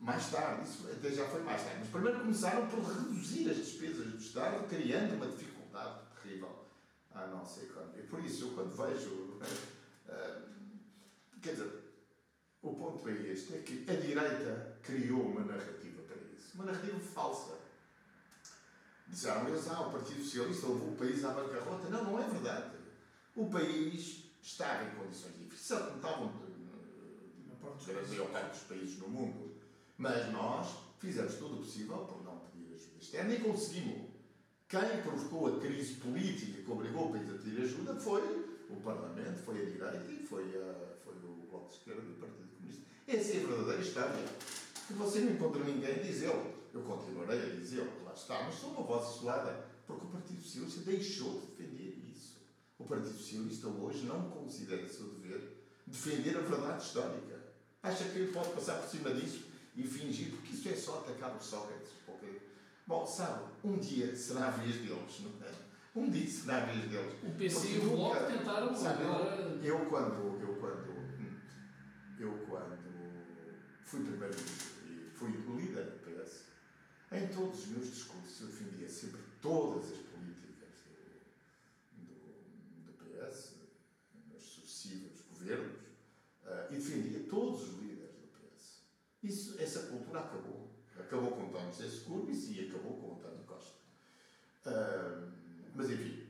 [0.00, 4.06] mais tarde, isso até já foi mais tarde, mas primeiro começaram por reduzir as despesas
[4.06, 6.64] do Estado, criando uma dificuldade terrível
[7.14, 8.02] à nossa economia.
[8.08, 9.10] Por isso, eu quando vejo.
[9.10, 10.50] Uh,
[11.42, 11.70] quer dizer,
[12.62, 16.54] o ponto é este: é que a direita criou uma narrativa para isso.
[16.54, 17.59] Uma narrativa falsa.
[19.10, 21.88] Disseram eles, ah, o Partido Socialista levou o país à bancarrota.
[21.88, 22.76] Não, não é verdade.
[23.34, 26.32] O país estava em condições difíceis, como estavam
[27.68, 29.56] a maior parte dos países no mundo.
[29.98, 30.68] Mas nós
[31.00, 34.10] fizemos tudo o possível por não pedir ajuda externa e conseguimos.
[34.68, 38.22] Quem provocou a crise política que obrigou o país a pedir ajuda foi
[38.70, 42.14] o Parlamento, foi a direita e foi, a, foi o Bloco de Esquerda e o
[42.14, 42.82] Partido Comunista.
[43.08, 44.24] Essa é a verdadeira história.
[44.86, 46.59] Que você não encontra ninguém dizê-lo.
[46.72, 50.80] Eu continuarei a dizê-lo, lá está, mas sou uma voz isolada, porque o Partido Socialista
[50.82, 52.38] deixou de defender isso.
[52.78, 57.40] O Partido Socialista hoje não considera seu dever defender a verdade histórica.
[57.82, 61.36] Acha que ele pode passar por cima disso e fingir, porque isso é só atacar
[61.36, 61.90] os Sócrates.
[62.06, 62.40] Porque,
[62.86, 65.70] bom, sabe, um dia será a vez deles, não é?
[65.94, 67.14] um disse na vez deles.
[67.24, 69.58] O PC e o Bloco tentaram sabe, agora.
[69.62, 70.90] Eu quando, eu quando,
[72.18, 72.80] eu quando
[73.84, 74.36] fui primeiro
[74.86, 76.44] e fui o líder do PS,
[77.10, 78.48] em todos os meus discursos eu
[79.00, 80.68] sempre todas as políticas
[81.92, 83.54] do, do, do PS,
[84.30, 85.80] nos sucessivos governos,
[86.44, 88.82] uh, e defendia todos os líderes do PS.
[89.22, 90.68] Isso, essa cultura acabou.
[90.98, 93.78] Acabou com o António José Segurmes e acabou com o António Costa.
[94.66, 95.32] Uh,
[95.74, 96.26] mas enfim,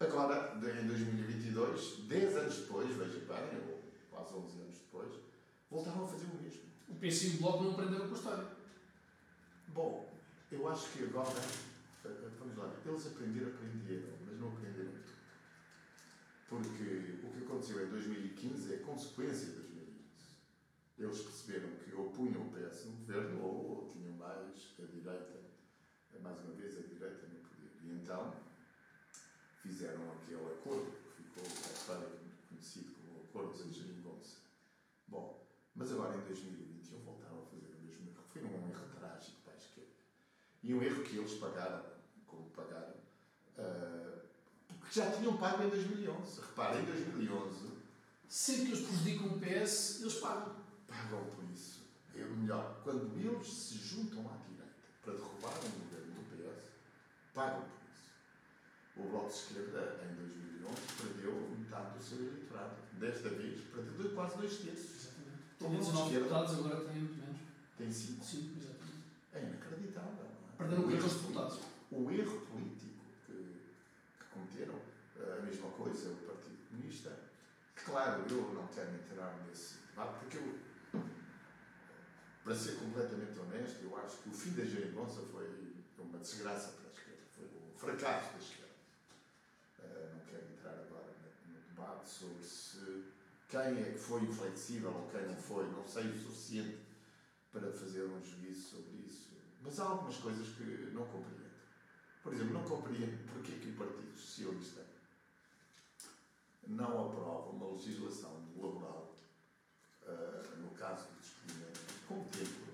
[0.00, 5.12] agora, em 2022, 10 anos depois, veja bem, ou quase 11 anos depois,
[5.70, 6.62] voltaram a fazer o mesmo.
[6.88, 8.46] O PC e o Bloco não aprenderam com a história.
[9.68, 10.08] Bom,
[10.50, 11.28] eu acho que agora,
[12.38, 15.18] vamos lá, eles aprenderam, aprenderam, mas não aprenderam tudo.
[16.48, 19.98] Porque o que aconteceu em 2015 é consequência de 2015.
[20.98, 25.40] Eles perceberam que ou punham o PS no governo ou tinham mais a direita,
[26.22, 27.70] mais uma vez a direita no poder.
[27.82, 28.34] E então
[29.62, 31.44] fizeram aquele acordo que ficou
[32.48, 34.38] conhecido como o Acordo de Geringonça.
[35.06, 38.24] Bom, mas agora em 2021 voltaram a fazer o mesmo erro.
[38.32, 39.90] Foi um erro trágico para a esquerda.
[40.62, 41.97] E um erro que eles pagaram,
[42.58, 42.94] pagaram,
[43.58, 44.20] uh,
[44.78, 46.40] porque já tinham pago em 2011.
[46.40, 47.68] Repara, em 2011.
[48.28, 50.56] Sempre que eles prejudicam o PS, eles pagam.
[50.86, 51.88] Pagam por isso.
[52.14, 56.70] É melhor, quando eles se juntam à direita para derrubar o governo do PS,
[57.32, 58.08] pagam por isso.
[58.96, 62.76] O Bloco de Esquerda, em 2011, perdeu metade do seu eleitorado.
[62.94, 65.08] Desta vez, perdeu quase dois terços.
[65.58, 67.40] Tinha 19 deputados, agora tem muito menos.
[67.76, 68.24] Tem 5.
[68.24, 69.04] Sim, exatamente.
[69.32, 70.12] É inacreditável.
[70.12, 70.56] Não é?
[70.56, 71.58] Perderam com aqueles deputados.
[71.90, 74.78] O erro político que, que cometeram,
[75.16, 77.18] a mesma coisa, o Partido Comunista.
[77.74, 81.02] Claro, eu não quero entrar nesse debate, porque eu,
[82.44, 85.48] para ser completamente honesto, eu acho que o fim da geringonça foi
[85.98, 88.74] uma desgraça para a esquerda, foi um fracasso da esquerda.
[89.78, 91.14] Uh, não quero entrar agora
[91.46, 93.04] no debate sobre se
[93.48, 96.78] quem é que foi inflexível ou quem não foi, não sei o suficiente
[97.50, 99.30] para fazer um juízo sobre isso.
[99.62, 101.47] Mas há algumas coisas que não compreendo.
[102.28, 104.84] Por exemplo, não compreendo porque é que o Partido Socialista
[106.66, 109.16] não aprova uma legislação laboral,
[110.02, 112.68] uh, no caso do despedimento, com tempo,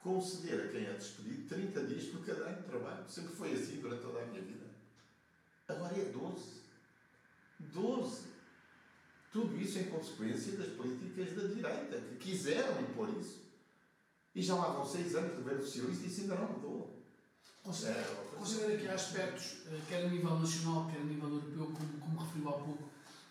[0.00, 3.06] conceder a quem é despedido 30 dias por cada ano de trabalho.
[3.06, 4.64] Sempre foi assim durante toda a minha vida.
[5.68, 6.62] Agora é 12.
[7.60, 8.22] 12.
[9.34, 13.44] Tudo isso em consequência das políticas da direita, que quiseram impor isso.
[14.34, 16.95] E já lá vão seis anos de governo socialista e isso ainda não mudou.
[17.66, 19.56] Considera, é, considera que há aspectos,
[19.88, 22.84] quer a nível nacional, quer a nível europeu, como, como referiu há pouco,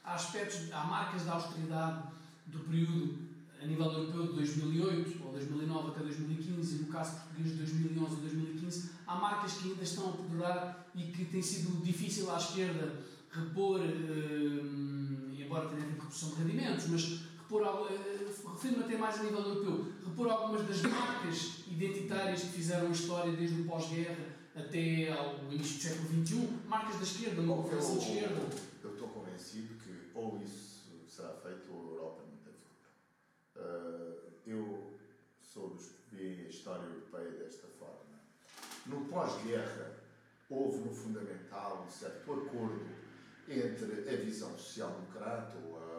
[0.04, 2.04] há aspectos, há marcas da austeridade
[2.48, 3.18] do período
[3.64, 8.14] a nível europeu de 2008 ou 2009 até 2015 e no caso português de 2011
[8.14, 12.36] ou 2015, há marcas que ainda estão a poderar e que tem sido difícil à
[12.36, 12.94] esquerda
[13.32, 17.22] repor, eh, embora tenha havido reposição de rendimentos, mas
[17.64, 22.88] repor, eh, refiro-me até mais a nível europeu, repor algumas das marcas identitárias que fizeram
[22.88, 27.56] a história desde o pós-guerra até ao início do século XXI, marcas da esquerda, uma
[27.56, 28.42] governação de esquerda.
[28.84, 32.90] Eu estou convencido que ou isso será feito ou a Europa não tem futuro.
[33.56, 34.94] Uh, eu
[35.42, 37.96] sou dos que veem a história europeia desta forma.
[38.86, 39.98] No pós-guerra,
[40.50, 42.86] houve no fundamental um certo acordo
[43.48, 45.95] entre a visão social-democrata ou a,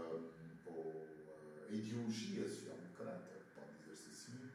[1.69, 4.51] a ideologia social-democrata, pode dizer-se assim,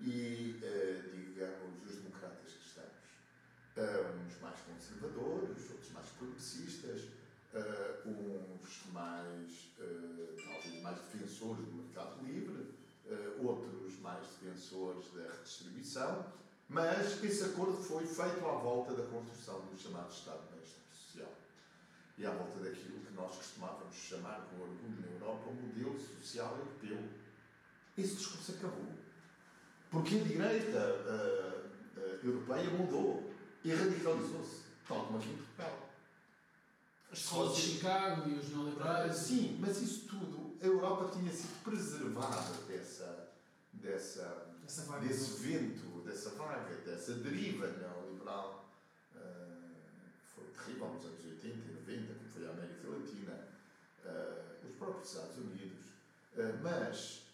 [0.00, 2.86] e, uh, digamos, os democratas cristãos.
[3.76, 7.02] Uh, uns mais conservadores, outros mais progressistas,
[7.54, 9.68] uh, uns mais,
[10.44, 12.74] talvez, mais defensores do mercado livre,
[13.40, 16.26] outros mais defensores da redistribuição,
[16.68, 20.77] mas esse acordo foi feito à volta da construção do chamado Estado de Social
[22.18, 26.56] e à volta daquilo que nós costumávamos chamar com orgulho na Europa o modelo social
[26.56, 26.98] europeu.
[27.96, 28.92] Esse discurso acabou.
[29.90, 33.32] Porque a direita uh, uh, europeia mudou
[33.64, 35.88] e radicalizou-se, tal como aqui em Portugal.
[37.10, 39.16] As escolas de Chicago e os neoliberais.
[39.16, 43.30] Sim, mas isso tudo, a Europa tinha sido preservada dessa,
[43.72, 44.46] dessa,
[45.00, 48.57] desse vento, dessa vaga, dessa deriva neoliberal.
[50.58, 53.48] Uh, terrível nos anos 80 e 90, como foi a América Latina,
[54.64, 55.86] os próprios Estados Unidos.
[56.62, 57.28] mas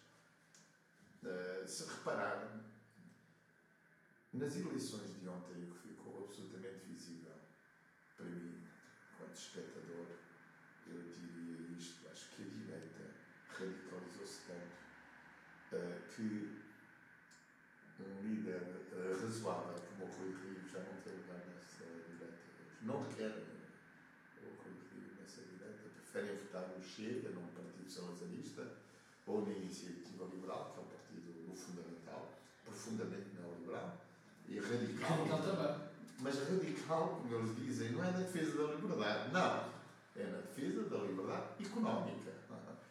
[1.24, 2.60] Uh, se repararem,
[4.34, 7.32] nas eleições de ontem, o que ficou absolutamente visível
[8.14, 8.62] para mim,
[9.10, 10.06] enquanto espectador,
[10.86, 13.10] eu diria isto: acho que a direita
[13.48, 14.76] radicalizou-se tanto
[15.72, 16.60] uh, que
[18.00, 18.60] um líder
[18.92, 22.33] uh, razoável como o Rui Rio já não tem lugar nessa direita.
[22.82, 23.44] Não querem
[24.42, 28.66] o Rui Rio nessa direita, preferem votar no Chega, num partido salazarista,
[29.26, 32.32] ou na Iniciativa Liberal, que é um partido no fundamental,
[32.64, 33.98] profundamente neoliberal
[34.48, 35.26] e radical.
[35.42, 35.94] Também.
[36.20, 39.74] Mas radical, como eles dizem, não é na defesa da liberdade, não.
[40.16, 42.32] É na defesa da liberdade económica.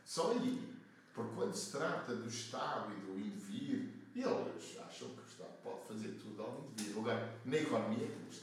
[0.05, 0.73] Só aí.
[1.13, 5.87] Porque quando se trata do Estado e do indivíduo, eles acham que o Estado pode
[5.87, 7.01] fazer tudo ao indivíduo.
[7.01, 8.42] Agora, na economia, o Estado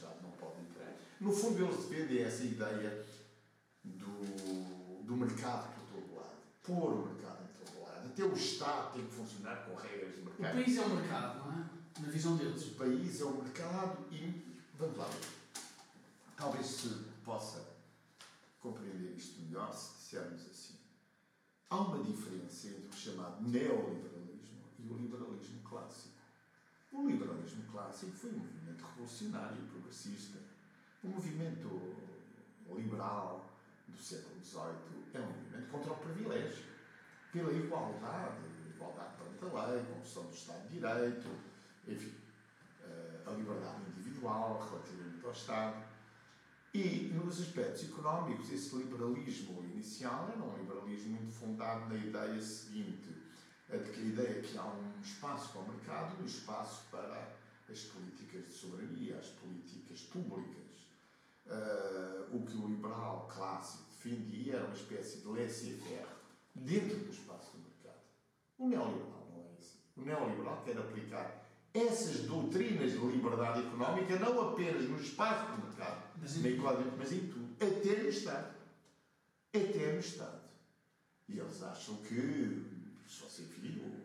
[1.21, 3.05] No fundo, eles defendem essa ideia
[3.83, 6.35] do, do mercado por todo lado.
[6.63, 8.07] Pôr o mercado em todo lado.
[8.07, 10.39] Até o Estado tem que funcionar com regras de mercado.
[10.39, 11.69] O país é o mercado, não é?
[11.99, 12.65] Na visão deles.
[12.65, 14.41] O país é o mercado e.
[14.79, 15.07] Vamos lá.
[16.35, 16.89] Talvez se
[17.23, 17.63] possa
[18.59, 20.73] compreender isto melhor se dissermos assim.
[21.69, 26.15] Há uma diferença entre o chamado neoliberalismo e o liberalismo clássico.
[26.91, 30.50] O liberalismo clássico foi um movimento revolucionário, progressista.
[31.03, 31.95] O movimento
[32.69, 33.49] liberal
[33.87, 36.63] do século XVIII é um movimento contra o privilégio,
[37.33, 38.37] pela igualdade,
[38.69, 41.27] igualdade perante a lei, construção do Estado de Direito,
[41.87, 42.13] enfim,
[42.83, 45.83] eh, a liberdade individual relativamente ao Estado.
[46.71, 53.09] E, nos aspectos económicos, esse liberalismo inicial era um liberalismo muito fundado na ideia seguinte,
[53.71, 56.83] a de que a ideia é que há um espaço para o mercado um espaço
[56.91, 57.35] para
[57.67, 60.60] as políticas de soberania, as políticas públicas.
[61.51, 66.07] Uh, o que o liberal clássico defendia era uma espécie de laissez-faire
[66.55, 68.01] dentro do espaço do mercado.
[68.57, 69.77] O neoliberal não é isso.
[69.97, 71.41] O neoliberal quer aplicar
[71.73, 76.57] essas doutrinas de liberdade económica não apenas no espaço do mercado, mas em,
[76.97, 78.55] mas em tudo, até no Estado.
[79.53, 80.41] Até no Estado.
[81.29, 82.65] E eles acham que,
[83.07, 84.01] se você viu,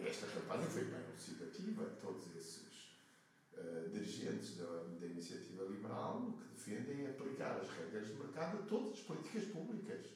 [0.00, 2.26] esta campanha foi bem elucidativa, todos
[3.92, 8.92] dirigentes da, da iniciativa liberal que defendem é aplicar as regras de mercado a todas
[8.92, 10.06] as políticas públicas.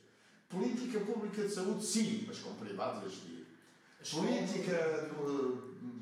[0.49, 3.47] Política pública de saúde, sim, mas com privados a gerir.
[4.11, 5.11] Política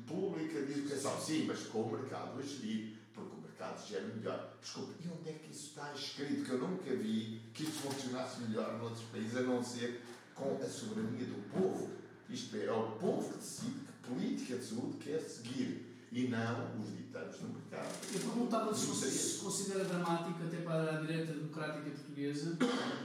[0.05, 4.57] pública de educação, sim, mas com o mercado a gerir, porque o mercado gera melhor.
[4.61, 6.43] Desculpe, e onde é que isso está escrito?
[6.43, 10.01] Que eu nunca vi que isso funcionasse melhor noutros países, a não ser
[10.35, 11.89] com a soberania do povo.
[12.29, 16.79] Isto é, é o povo que decide que política de saúde quer seguir e não
[16.79, 17.91] os ditados do mercado.
[18.13, 22.57] Eu perguntava se se considera dramático, até para a direita democrática portuguesa,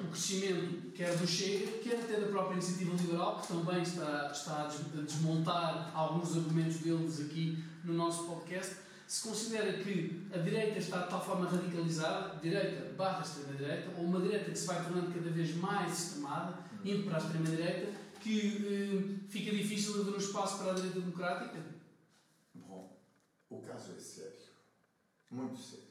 [0.03, 4.65] o crescimento quer do Chega, quer até da própria iniciativa liberal, que também está, está
[4.65, 8.77] a desmontar alguns argumentos deles aqui no nosso podcast.
[9.07, 14.21] Se considera que a direita está de tal forma radicalizada, direita barra extrema-direita, ou uma
[14.21, 17.91] direita que se vai tornando cada vez mais extremada, indo para a extrema-direita,
[18.21, 21.78] que eh, fica difícil haver um espaço para a direita democrática?
[23.69, 24.49] Caso é sério.
[25.31, 25.85] Muito sério.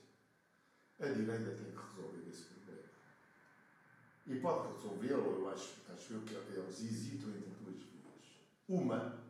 [0.99, 2.89] A direita tem que resolver esse problema.
[4.25, 8.41] E pode resolvê-lo, eu acho, acho eu que eles hesitam entre duas vias.
[8.67, 9.23] Uma,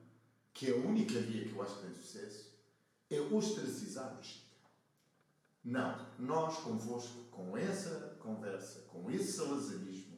[0.53, 2.53] que é a única via que eu acho que tem sucesso,
[3.09, 4.45] é ostracizar o Chega.
[5.65, 10.17] Não, nós convosco, com essa conversa, com esse salazarismo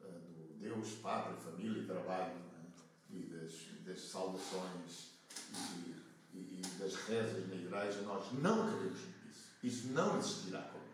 [0.00, 3.12] uh, do Deus, Pátria, Família e Trabalho, é?
[3.12, 3.52] e das,
[3.84, 5.10] das saudações
[5.50, 6.05] e
[6.36, 9.46] e, das rezas na igreja, nós não queremos isso.
[9.62, 10.86] Isso não existirá connosco.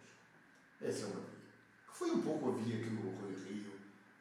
[0.80, 1.42] Essa é uma via.
[1.86, 3.72] Que foi um pouco a via que o Rui Rio,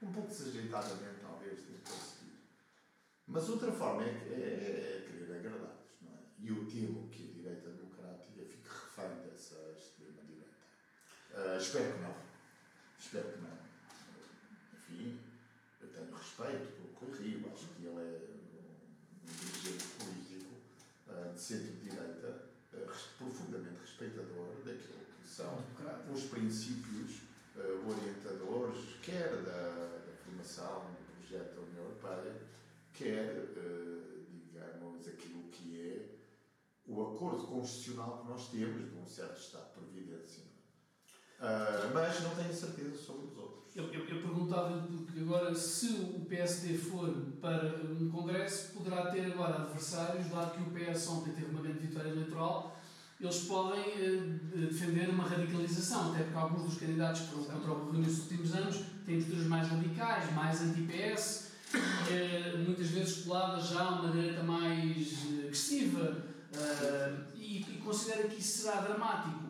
[0.01, 2.39] um pouco desajeitadamente talvez, tentou seguir.
[3.27, 6.19] Mas outra forma é, é, é querer agradar-lhes, não é?
[6.39, 10.57] E eu temo que a direita democrática fique refém dessa extrema-direita.
[11.33, 12.15] Uh, espero que não.
[12.99, 13.57] Espero que não.
[14.73, 15.19] Enfim,
[15.81, 18.29] eu tenho respeito pelo Rui Rio, acho que ele é
[19.23, 20.51] um dirigente político
[21.33, 22.49] de centro-direita
[23.17, 25.63] profundamente respeitador daquilo que são
[26.13, 27.21] os princípios
[27.85, 32.41] orientadores, quer da, da formação do projeto da União Europeia,
[32.93, 33.47] quer,
[34.29, 36.15] digamos, aquilo que é
[36.87, 40.50] o acordo constitucional que nós temos de um certo Estado de Previdência.
[41.41, 43.75] Uh, mas não tenho certeza sobre os outros.
[43.75, 47.09] Eu, eu, eu perguntava que agora, se o PSD for
[47.41, 51.79] para um Congresso, poderá ter agora adversários, dado que o PS ontem teve uma grande
[51.79, 52.79] vitória eleitoral,
[53.19, 57.75] eles podem uh, defender uma radicalização, até porque alguns dos candidatos que foram contra o
[57.85, 61.51] governo nos últimos anos têm posturas mais radicais, mais anti-PS,
[62.11, 65.07] eh, muitas vezes coladas já a uma direita mais
[65.39, 66.23] agressiva,
[67.35, 69.40] e, e considera que isso será dramático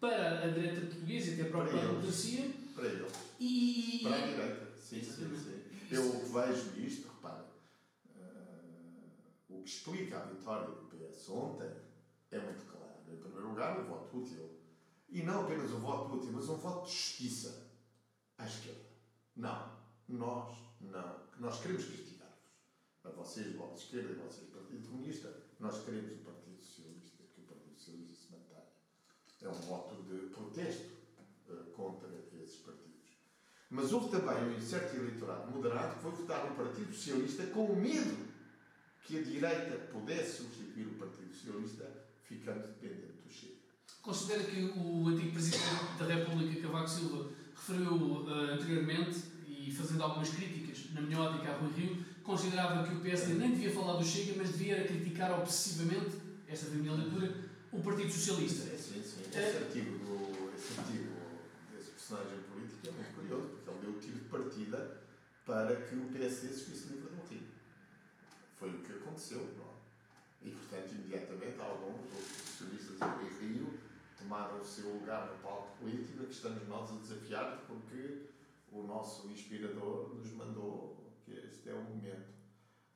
[0.00, 2.50] para a direita portuguesa e até a própria para democracia.
[2.74, 3.12] Para eles.
[3.38, 4.00] E...
[4.02, 5.60] Para a direita, sim, sim, sim.
[5.90, 7.46] Eu o vejo nisto, repara,
[8.16, 9.10] uh,
[9.48, 11.70] o que explica a vitória do PS ontem
[12.30, 12.94] é muito claro.
[13.12, 14.50] Em primeiro lugar, o voto útil.
[15.08, 17.70] E não apenas um voto útil, mas um voto de justiça
[18.38, 18.88] à esquerda.
[19.36, 19.80] Não.
[20.08, 21.20] Nós não.
[21.38, 22.38] Nós queremos castigar-vos.
[23.04, 27.40] A vocês, voto de esquerda, e vocês, Partido Comunista, nós queremos o Partido Socialista, que
[27.40, 28.66] o Partido Socialista se mantenha.
[29.42, 30.90] É um voto de protesto
[31.48, 32.08] uh, contra
[32.42, 32.90] esses partidos.
[33.70, 38.28] Mas houve também um certo eleitorado moderado que foi votar no Partido Socialista com medo
[39.04, 41.90] que a direita pudesse substituir o Partido Socialista,
[42.22, 43.54] ficando dependente do Chega.
[44.02, 45.64] Considera que o antigo Presidente
[45.98, 51.56] da República, Cavaco Silva, referiu uh, anteriormente, e fazendo algumas críticas, na minha ótica, a
[51.56, 56.16] Rui Rio, considerava que o PSD nem devia falar do Chega, mas devia criticar obsessivamente,
[56.48, 58.76] esta foi a minha leitura, o Partido Socialista.
[58.76, 59.22] Sim, sim, sim.
[59.28, 59.58] Esse é...
[59.58, 61.12] artigo, do, esse artigo
[61.72, 65.00] desse personagem político é muito curioso, porque ele deu o tiro de partida
[65.46, 67.46] para que o PSD se fosse livre do Rio.
[68.58, 69.70] Foi o que aconteceu, não é?
[70.42, 73.78] E, portanto, imediatamente, alguns outros socialistas em Rio
[74.18, 78.26] tomaram o seu lugar no palco político, que estamos nós a desafiar porque
[78.72, 82.30] o nosso inspirador nos mandou que este é o momento.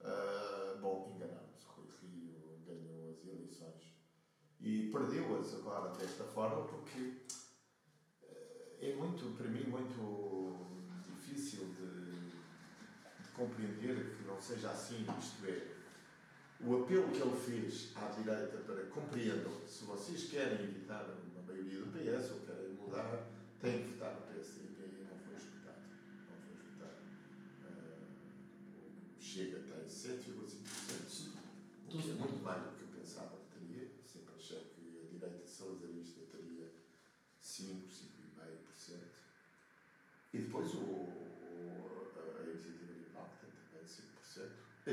[0.00, 1.64] Uh, bom, enganamos.
[1.64, 3.93] Rui Rio ganhou as eleições
[4.64, 6.98] e perdeu-as agora desta forma porque
[8.22, 10.56] uh, é muito, para mim, muito
[11.06, 15.06] difícil de, de compreender que não seja assim.
[15.18, 15.74] Isto é,
[16.60, 21.80] o apelo que ele fez à direita para compreendam, se vocês querem evitar uma maioria
[21.80, 23.26] do PS ou querem mudar,
[23.60, 24.64] têm que votar no PSD.
[24.80, 25.82] E não foi escutado.
[26.30, 27.02] Não foi escutado.
[27.64, 31.34] Uh, Chega tem 7,5%,
[31.84, 33.90] o que é muito mais do que eu pensava que teria.
[34.06, 36.70] Sempre achei que a direita salazarista teria
[37.40, 38.94] 5, 5,5%.
[40.32, 43.84] E depois o, o, a iniciativa liberal, que tem também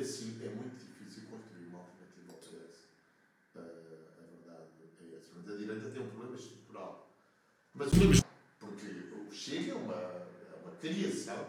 [0.01, 0.03] 5%.
[0.03, 2.87] Assim, é muito difícil construir uma alternativa ao PS.
[3.55, 5.29] Uh, a verdade é essa.
[5.35, 7.13] Mas a direita tem um problema estrutural.
[7.75, 7.89] Mas
[8.59, 11.47] porque o Chega é uma, é uma criação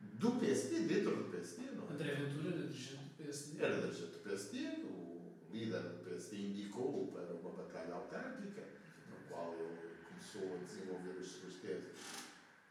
[0.00, 1.70] do PSD, dentro do PSD.
[1.72, 1.92] Não é?
[1.92, 3.64] André Ventura era dirigente do PSD.
[3.64, 4.68] Era dirigente do PSD.
[4.84, 8.62] O líder do PSD indicou para uma batalha autárquica,
[9.08, 11.96] no qual ele começou a desenvolver as suas teses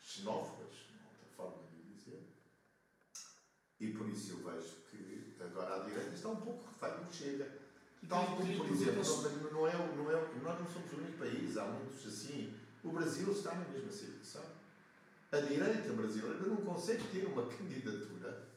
[0.02, 2.22] xenófobas, uma outra forma de dizer
[3.80, 7.66] e por isso eu vejo que agora a direita está um pouco refém do chega.
[8.08, 11.66] Tal como, por exemplo, não é, não é, nós não somos o único país, há
[11.66, 12.54] muitos assim.
[12.84, 14.44] O Brasil está na mesma situação.
[15.32, 18.48] A direita brasileira não consegue ter uma candidatura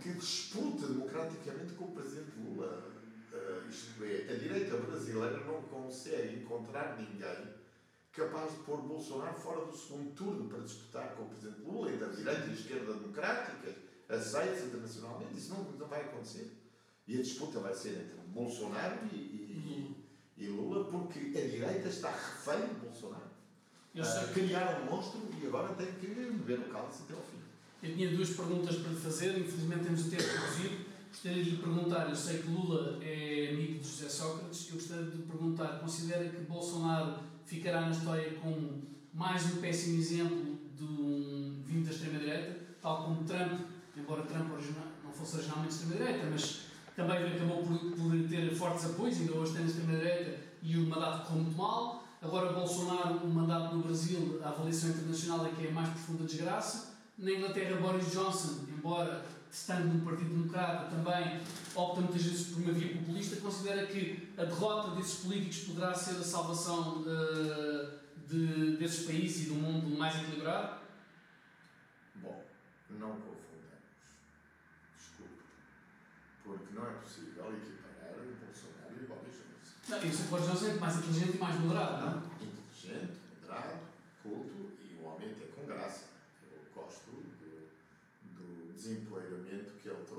[0.00, 2.92] que disputa democraticamente com o presidente Lula.
[3.32, 7.55] Uh, isto é, a direita brasileira não consegue encontrar ninguém
[8.16, 12.04] capaz de pôr Bolsonaro fora do segundo turno para disputar com o Presidente Lula entre
[12.06, 13.74] a direita e a esquerda democráticas,
[14.08, 15.36] aceitos internacionalmente.
[15.36, 16.50] Isso não, não vai acontecer.
[17.06, 19.96] E a disputa vai ser entre Bolsonaro e, e,
[20.38, 23.26] e Lula, porque a direita está refém de Bolsonaro.
[23.94, 27.38] Uh, criaram um monstro e agora tem que beber o cálice até ao fim.
[27.82, 30.86] Eu tinha duas perguntas para lhe fazer, infelizmente temos o tempo reduzido.
[31.08, 35.04] Gostaria de lhe perguntar, eu sei que Lula é amigo de José Sócrates, eu gostaria
[35.04, 38.82] de lhe perguntar, considera que Bolsonaro ficará na história como
[39.14, 43.60] mais um péssimo exemplo de um vindo da extrema-direita, tal como Trump,
[43.96, 44.48] embora Trump
[45.02, 49.62] não fosse originalmente extrema-direita, mas também acabou por, por, ter fortes apoios, ainda hoje tem
[49.62, 52.04] na extrema-direita e o mandato correu muito mal.
[52.20, 56.24] Agora Bolsonaro, o mandato no Brasil, a avaliação internacional é que é a mais profunda
[56.24, 56.96] desgraça.
[57.16, 61.40] Na Inglaterra, Boris Johnson, embora estando no Partido Democrata, também
[61.74, 66.16] opta muitas vezes por uma via populista, considera que a derrota desses políticos poderá ser
[66.16, 70.80] a salvação de, de, desses países e do mundo mais equilibrado?
[72.16, 72.44] Bom,
[72.90, 73.46] não confundamos.
[74.96, 75.42] Desculpe.
[76.44, 79.74] Porque não é possível equiparar o Bolsonaro e o Boris Johnson.
[79.88, 82.22] Não, isso o Boris Johnson é mais inteligente e mais moderado, não?
[82.22, 82.44] É?
[82.44, 83.78] Inteligente, moderado,
[84.22, 86.04] culto e o homem até com graça.
[86.50, 87.36] Eu gosto do
[88.34, 89.25] do desempoeiramento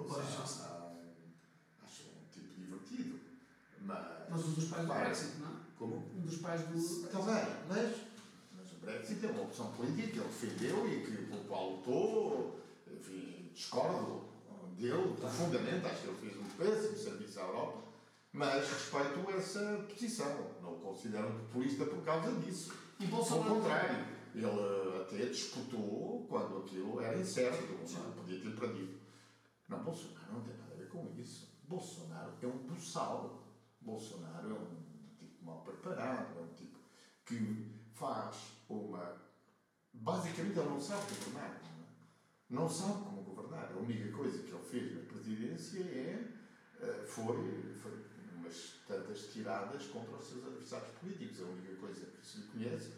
[0.01, 3.19] A, acho um tipo divertido.
[3.81, 5.51] Mas, mas um dos pais do Brexit, não é?
[5.77, 5.95] Como?
[5.95, 7.07] Um dos pais do.
[7.07, 7.95] Também, mas,
[8.55, 12.59] mas o Brexit é uma opção política que ele defendeu e que, pelo qual lutou.
[12.87, 14.23] Enfim, discordo
[14.77, 15.85] dele profundamente.
[15.85, 17.83] Acho que ele fez um péssimo serviço à Europa.
[18.33, 20.51] Mas respeito essa posição.
[20.61, 22.73] Não o considero populista por causa disso.
[22.99, 23.49] E Bolsonaro.
[23.49, 28.99] Ao contrário ele até disputou quando aquilo era incerto, não podia ter perdido.
[29.67, 31.57] Não, Bolsonaro não tem nada a ver com isso.
[31.67, 33.43] Bolsonaro é um buçal.
[33.81, 36.79] Bolsonaro é um tipo mal preparado, é um tipo
[37.25, 39.21] que faz uma.
[39.93, 41.61] Basicamente, ele não sabe governar.
[42.49, 43.71] Não, não sabe como governar.
[43.73, 46.31] A única coisa que ele fez na presidência é,
[46.79, 48.05] eh, foi, foi
[48.35, 51.41] umas tantas tiradas contra os seus adversários políticos.
[51.41, 52.93] A única coisa que se lhe conhece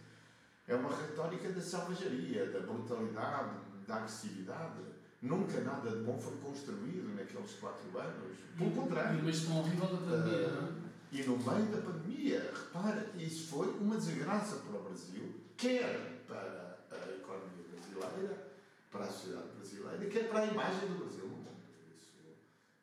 [0.68, 3.58] é uma retórica da selvageria, da brutalidade,
[3.88, 4.99] da agressividade.
[5.22, 8.38] Nunca nada de bom foi construído naqueles quatro anos.
[8.58, 9.20] Pelo contrário.
[9.20, 10.90] E uma gestão horrível da pandemia, uh?
[11.12, 16.78] E no meio da pandemia, repara, isso foi uma desgraça para o Brasil, quer para
[16.90, 18.48] a economia brasileira,
[18.90, 21.50] para a sociedade brasileira, quer para a imagem do Brasil no mundo.
[21.98, 22.14] Isso,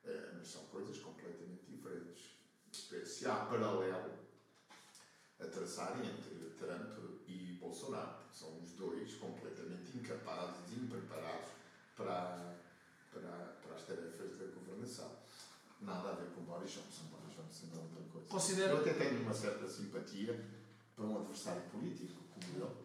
[0.04, 2.36] uh, mas são coisas completamente diferentes.
[3.06, 4.12] Se há paralelo
[5.40, 11.55] a traçar entre Trump e Bolsonaro, porque são os dois completamente incapazes impreparados
[11.96, 12.54] para,
[13.12, 15.10] para, para as tarefas da governação.
[15.80, 17.04] Nada a ver com Boris Johnson.
[17.10, 18.28] Boris Johnson é outra coisa.
[18.28, 18.76] Considero...
[18.76, 20.44] Eu até tenho uma certa simpatia
[20.94, 22.76] para um adversário político como ele,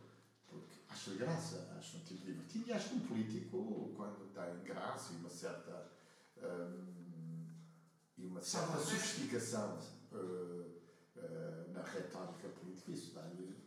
[0.48, 5.14] porque acho graça, acho um tipo divertido e acho que um político, quando tem graça
[5.14, 5.92] e uma certa.
[6.38, 7.02] Hum,
[8.18, 9.80] e uma certa sofisticação
[10.12, 13.58] uh, uh, na retórica política, isso dá-lhe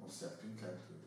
[0.00, 0.99] um certo encanto.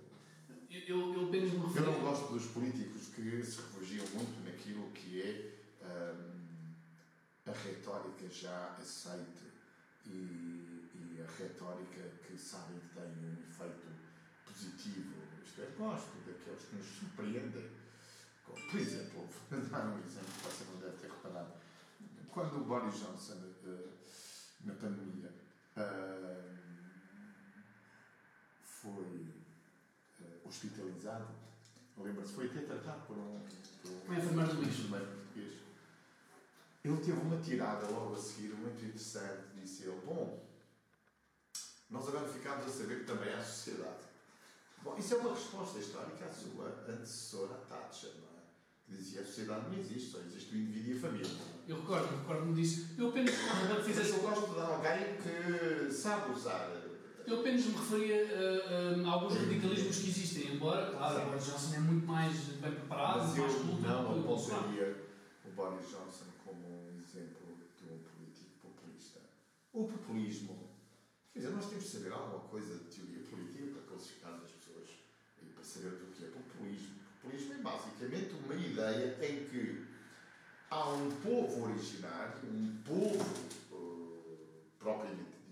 [0.73, 1.85] Eu, eu, apenas me refiro...
[1.85, 5.53] eu não gosto dos políticos que se refugiam muito naquilo que é
[5.83, 6.73] um,
[7.45, 9.53] a retórica já aceite
[10.07, 13.87] e, e, a retórica que sabem que tem um efeito
[14.47, 15.13] positivo.
[15.45, 17.69] Isto é, gosto daqueles que nos surpreendem.
[18.43, 21.53] Por exemplo, vou dar um exemplo que você não deve ter reparado.
[22.31, 23.89] Quando o Boris Johnson, uh,
[24.65, 25.31] na pandemia,
[25.77, 26.57] uh,
[28.63, 29.42] foi
[30.53, 31.27] hospitalizado,
[31.97, 33.39] lembra-se, foi até tratado por um,
[34.05, 34.49] por um enfermeiro
[35.07, 35.53] português.
[36.83, 39.43] Ele teve uma tirada logo a seguir muito interessante.
[39.55, 40.45] Disse ele: Bom,
[41.89, 44.03] nós agora ficámos a saber que também há sociedade.
[44.83, 48.43] Bom, isso é uma resposta histórica à sua antecessora Thatcher, não é?
[48.85, 51.41] Que dizia a sociedade não existe, só existe o indivíduo e a família.
[51.69, 52.89] Eu recordo, recordo-me disso.
[52.97, 53.33] Eu apenas
[53.85, 54.09] fizesse...
[54.09, 56.69] Eu gosto de alguém que sabe usar
[57.25, 61.45] eu apenas me referia a, a, a alguns radicalismos que existem, embora, claro, o Boris
[61.45, 63.81] Johnson é muito mais bem preparado, Mas mais culto.
[63.81, 65.05] Não apontaria
[65.45, 69.19] o Boris Johnson como um exemplo de um político populista.
[69.71, 70.69] O populismo,
[71.31, 74.89] quer dizer, nós temos de saber alguma coisa de teoria política para classificar as pessoas
[75.41, 76.95] e para saber do que é populismo.
[77.21, 79.85] Populismo é basicamente uma ideia em que
[80.69, 83.25] há um povo originário, um povo
[83.71, 85.42] uh, propriamente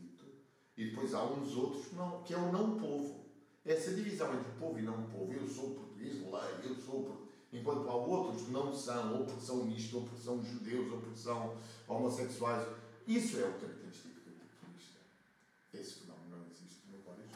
[0.81, 3.21] e depois há uns outros não, que é o não povo.
[3.63, 7.21] Essa divisão entre povo e não povo, eu sou português, lei, eu sou
[7.53, 10.99] enquanto há outros que não são, ou porque são mistos, ou porque são judeus, ou
[10.99, 11.55] porque são
[11.87, 12.67] homossexuais,
[13.07, 14.99] isso é o característico do populista.
[15.71, 17.29] Esse fenómeno não existe no Boris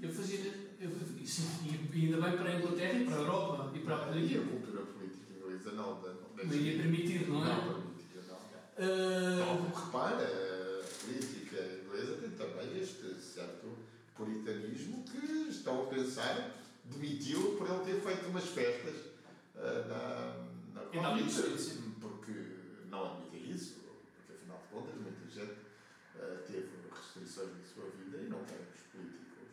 [0.00, 0.38] Eu fazia,
[0.80, 0.90] eu,
[1.26, 4.38] sim, e ainda bem para a Inglaterra e para a Europa e para a E
[4.38, 7.54] a cultura política inglesa não, não, não, não ia permitir, não é?
[7.56, 8.36] Não permitir, não.
[8.78, 9.36] Uh...
[9.36, 10.56] Não, repara,
[11.04, 13.68] política inglesa tem também este certo
[14.14, 18.96] puritanismo que estão a pensar demitiu por ele ter feito umas festas
[19.54, 21.30] uh, na, na Covid,
[22.00, 22.32] porque
[22.88, 28.16] não admitem isso, porque afinal de contas muita gente uh, teve restrições na sua vida
[28.16, 29.48] e não quer que os políticos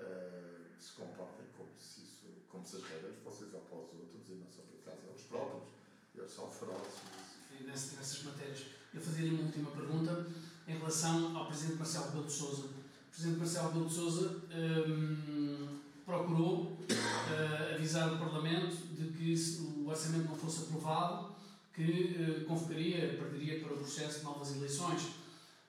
[0.00, 4.28] uh, se comportem como se, isso, como se as regras fossem só para os outros
[4.30, 5.68] e não só para eles próprios.
[6.16, 7.22] Eles são ferozes.
[7.64, 8.66] Nessas matérias.
[8.92, 10.26] Eu fazia-lhe uma última pergunta
[10.66, 12.81] em relação ao Presidente Marcelo Rebelo de Sousa.
[13.12, 14.42] O Presidente Marcelo Rebelo de Sousa
[14.88, 21.34] um, procurou uh, avisar o Parlamento de que se o orçamento não fosse aprovado,
[21.74, 25.08] que uh, convocaria, partiria para o processo de novas eleições.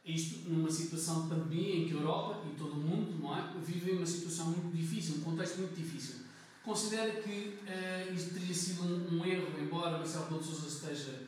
[0.05, 3.53] Isto numa situação de pandemia em que a Europa e todo o mundo não é,
[3.61, 6.15] vivem uma situação muito difícil, um contexto muito difícil.
[6.63, 11.19] Considera que uh, isto teria sido um, um erro, embora Marcelo Rebelo de Sousa esteja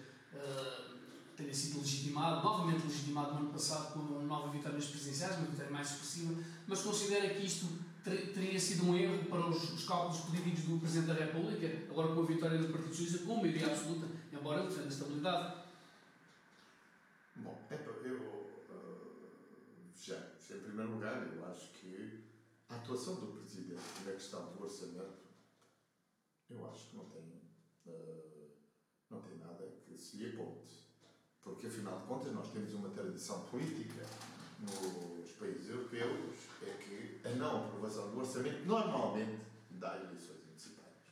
[1.36, 5.48] tenha sido legitimado, novamente legitimado no ano passado com uma nova vitória nas presidenciais, uma
[5.48, 7.68] vitória mais expressiva, mas considera que isto
[8.04, 12.14] ter, teria sido um erro para os, os, cálculos políticos do Presidente da República, agora
[12.14, 15.66] com a vitória do Partido Socialista, com maioria absoluta, embora ele defenda a estabilidade?
[17.36, 17.76] Bom, é,
[18.06, 20.18] eu, uh, já,
[20.52, 22.24] em primeiro lugar, eu acho que
[22.70, 25.26] a atuação do Presidente na questão do orçamento,
[26.50, 27.42] eu acho que não tem,
[27.88, 28.52] uh,
[29.10, 30.85] não tem nada que se lhe aponte
[31.46, 34.04] porque afinal de contas nós temos uma tradição política
[34.60, 41.06] nos países europeus, é que a não aprovação do orçamento normalmente dá eleições antecipadas.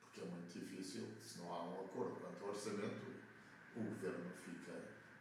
[0.00, 3.12] Porque é muito difícil, se não há um acordo quanto ao orçamento,
[3.76, 4.72] o governo fica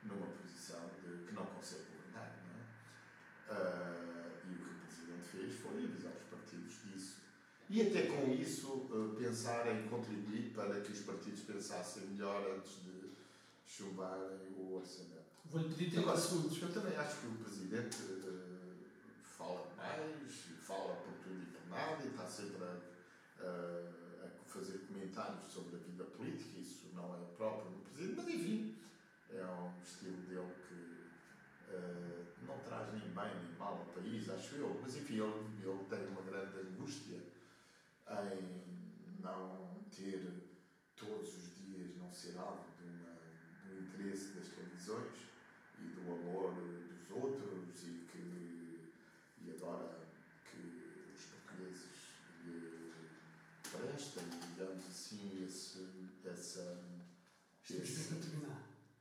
[0.03, 2.39] numa posição de que não consegue governar.
[2.47, 3.59] Não é?
[3.59, 7.17] Uh, e o que o Presidente fez foi avisar os partidos disso.
[7.69, 12.81] E até com isso uh, pensar em contribuir para que os partidos pensassem melhor antes
[12.83, 12.92] de
[13.73, 15.33] chumbarem o orçamento.
[15.45, 16.61] Vou-lhe pedir 30 Agora, segundos.
[16.61, 18.75] Eu também acho que o Presidente uh,
[19.23, 24.77] fala mais, fala por tudo e por nada e está sempre a, a, a, fazer
[24.87, 26.59] comentários sobre a vida política.
[26.59, 28.77] Isso não é próprio do Presidente, mas enfim,
[29.31, 34.55] é um estilo dele que uh, não traz nem bem nem mal ao país, acho
[34.55, 34.79] eu.
[34.83, 37.17] Mas enfim, ele, ele tem uma grande angústia
[38.07, 40.43] em não ter
[40.95, 42.72] todos os dias, não ser alvo do
[43.93, 45.13] interesse das televisões
[45.79, 48.91] e do amor dos outros e que
[49.45, 49.99] e agora
[50.49, 51.83] que os portugueses
[52.45, 52.91] lhe
[53.71, 55.87] prestem, digamos assim, esse,
[56.25, 56.83] essa,
[57.69, 58.13] esse,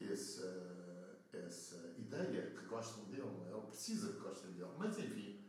[0.01, 5.41] essa, essa ideia que gostam dele, ele precisa que gostem dele, mas enfim,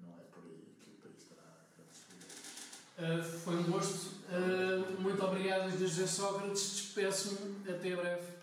[0.00, 4.22] não é por aí que o país terá grandes uh, Foi um gosto.
[4.28, 6.70] Uh, muito obrigado, José Sócrates.
[6.74, 7.68] Despeço-me.
[7.68, 8.41] Até breve.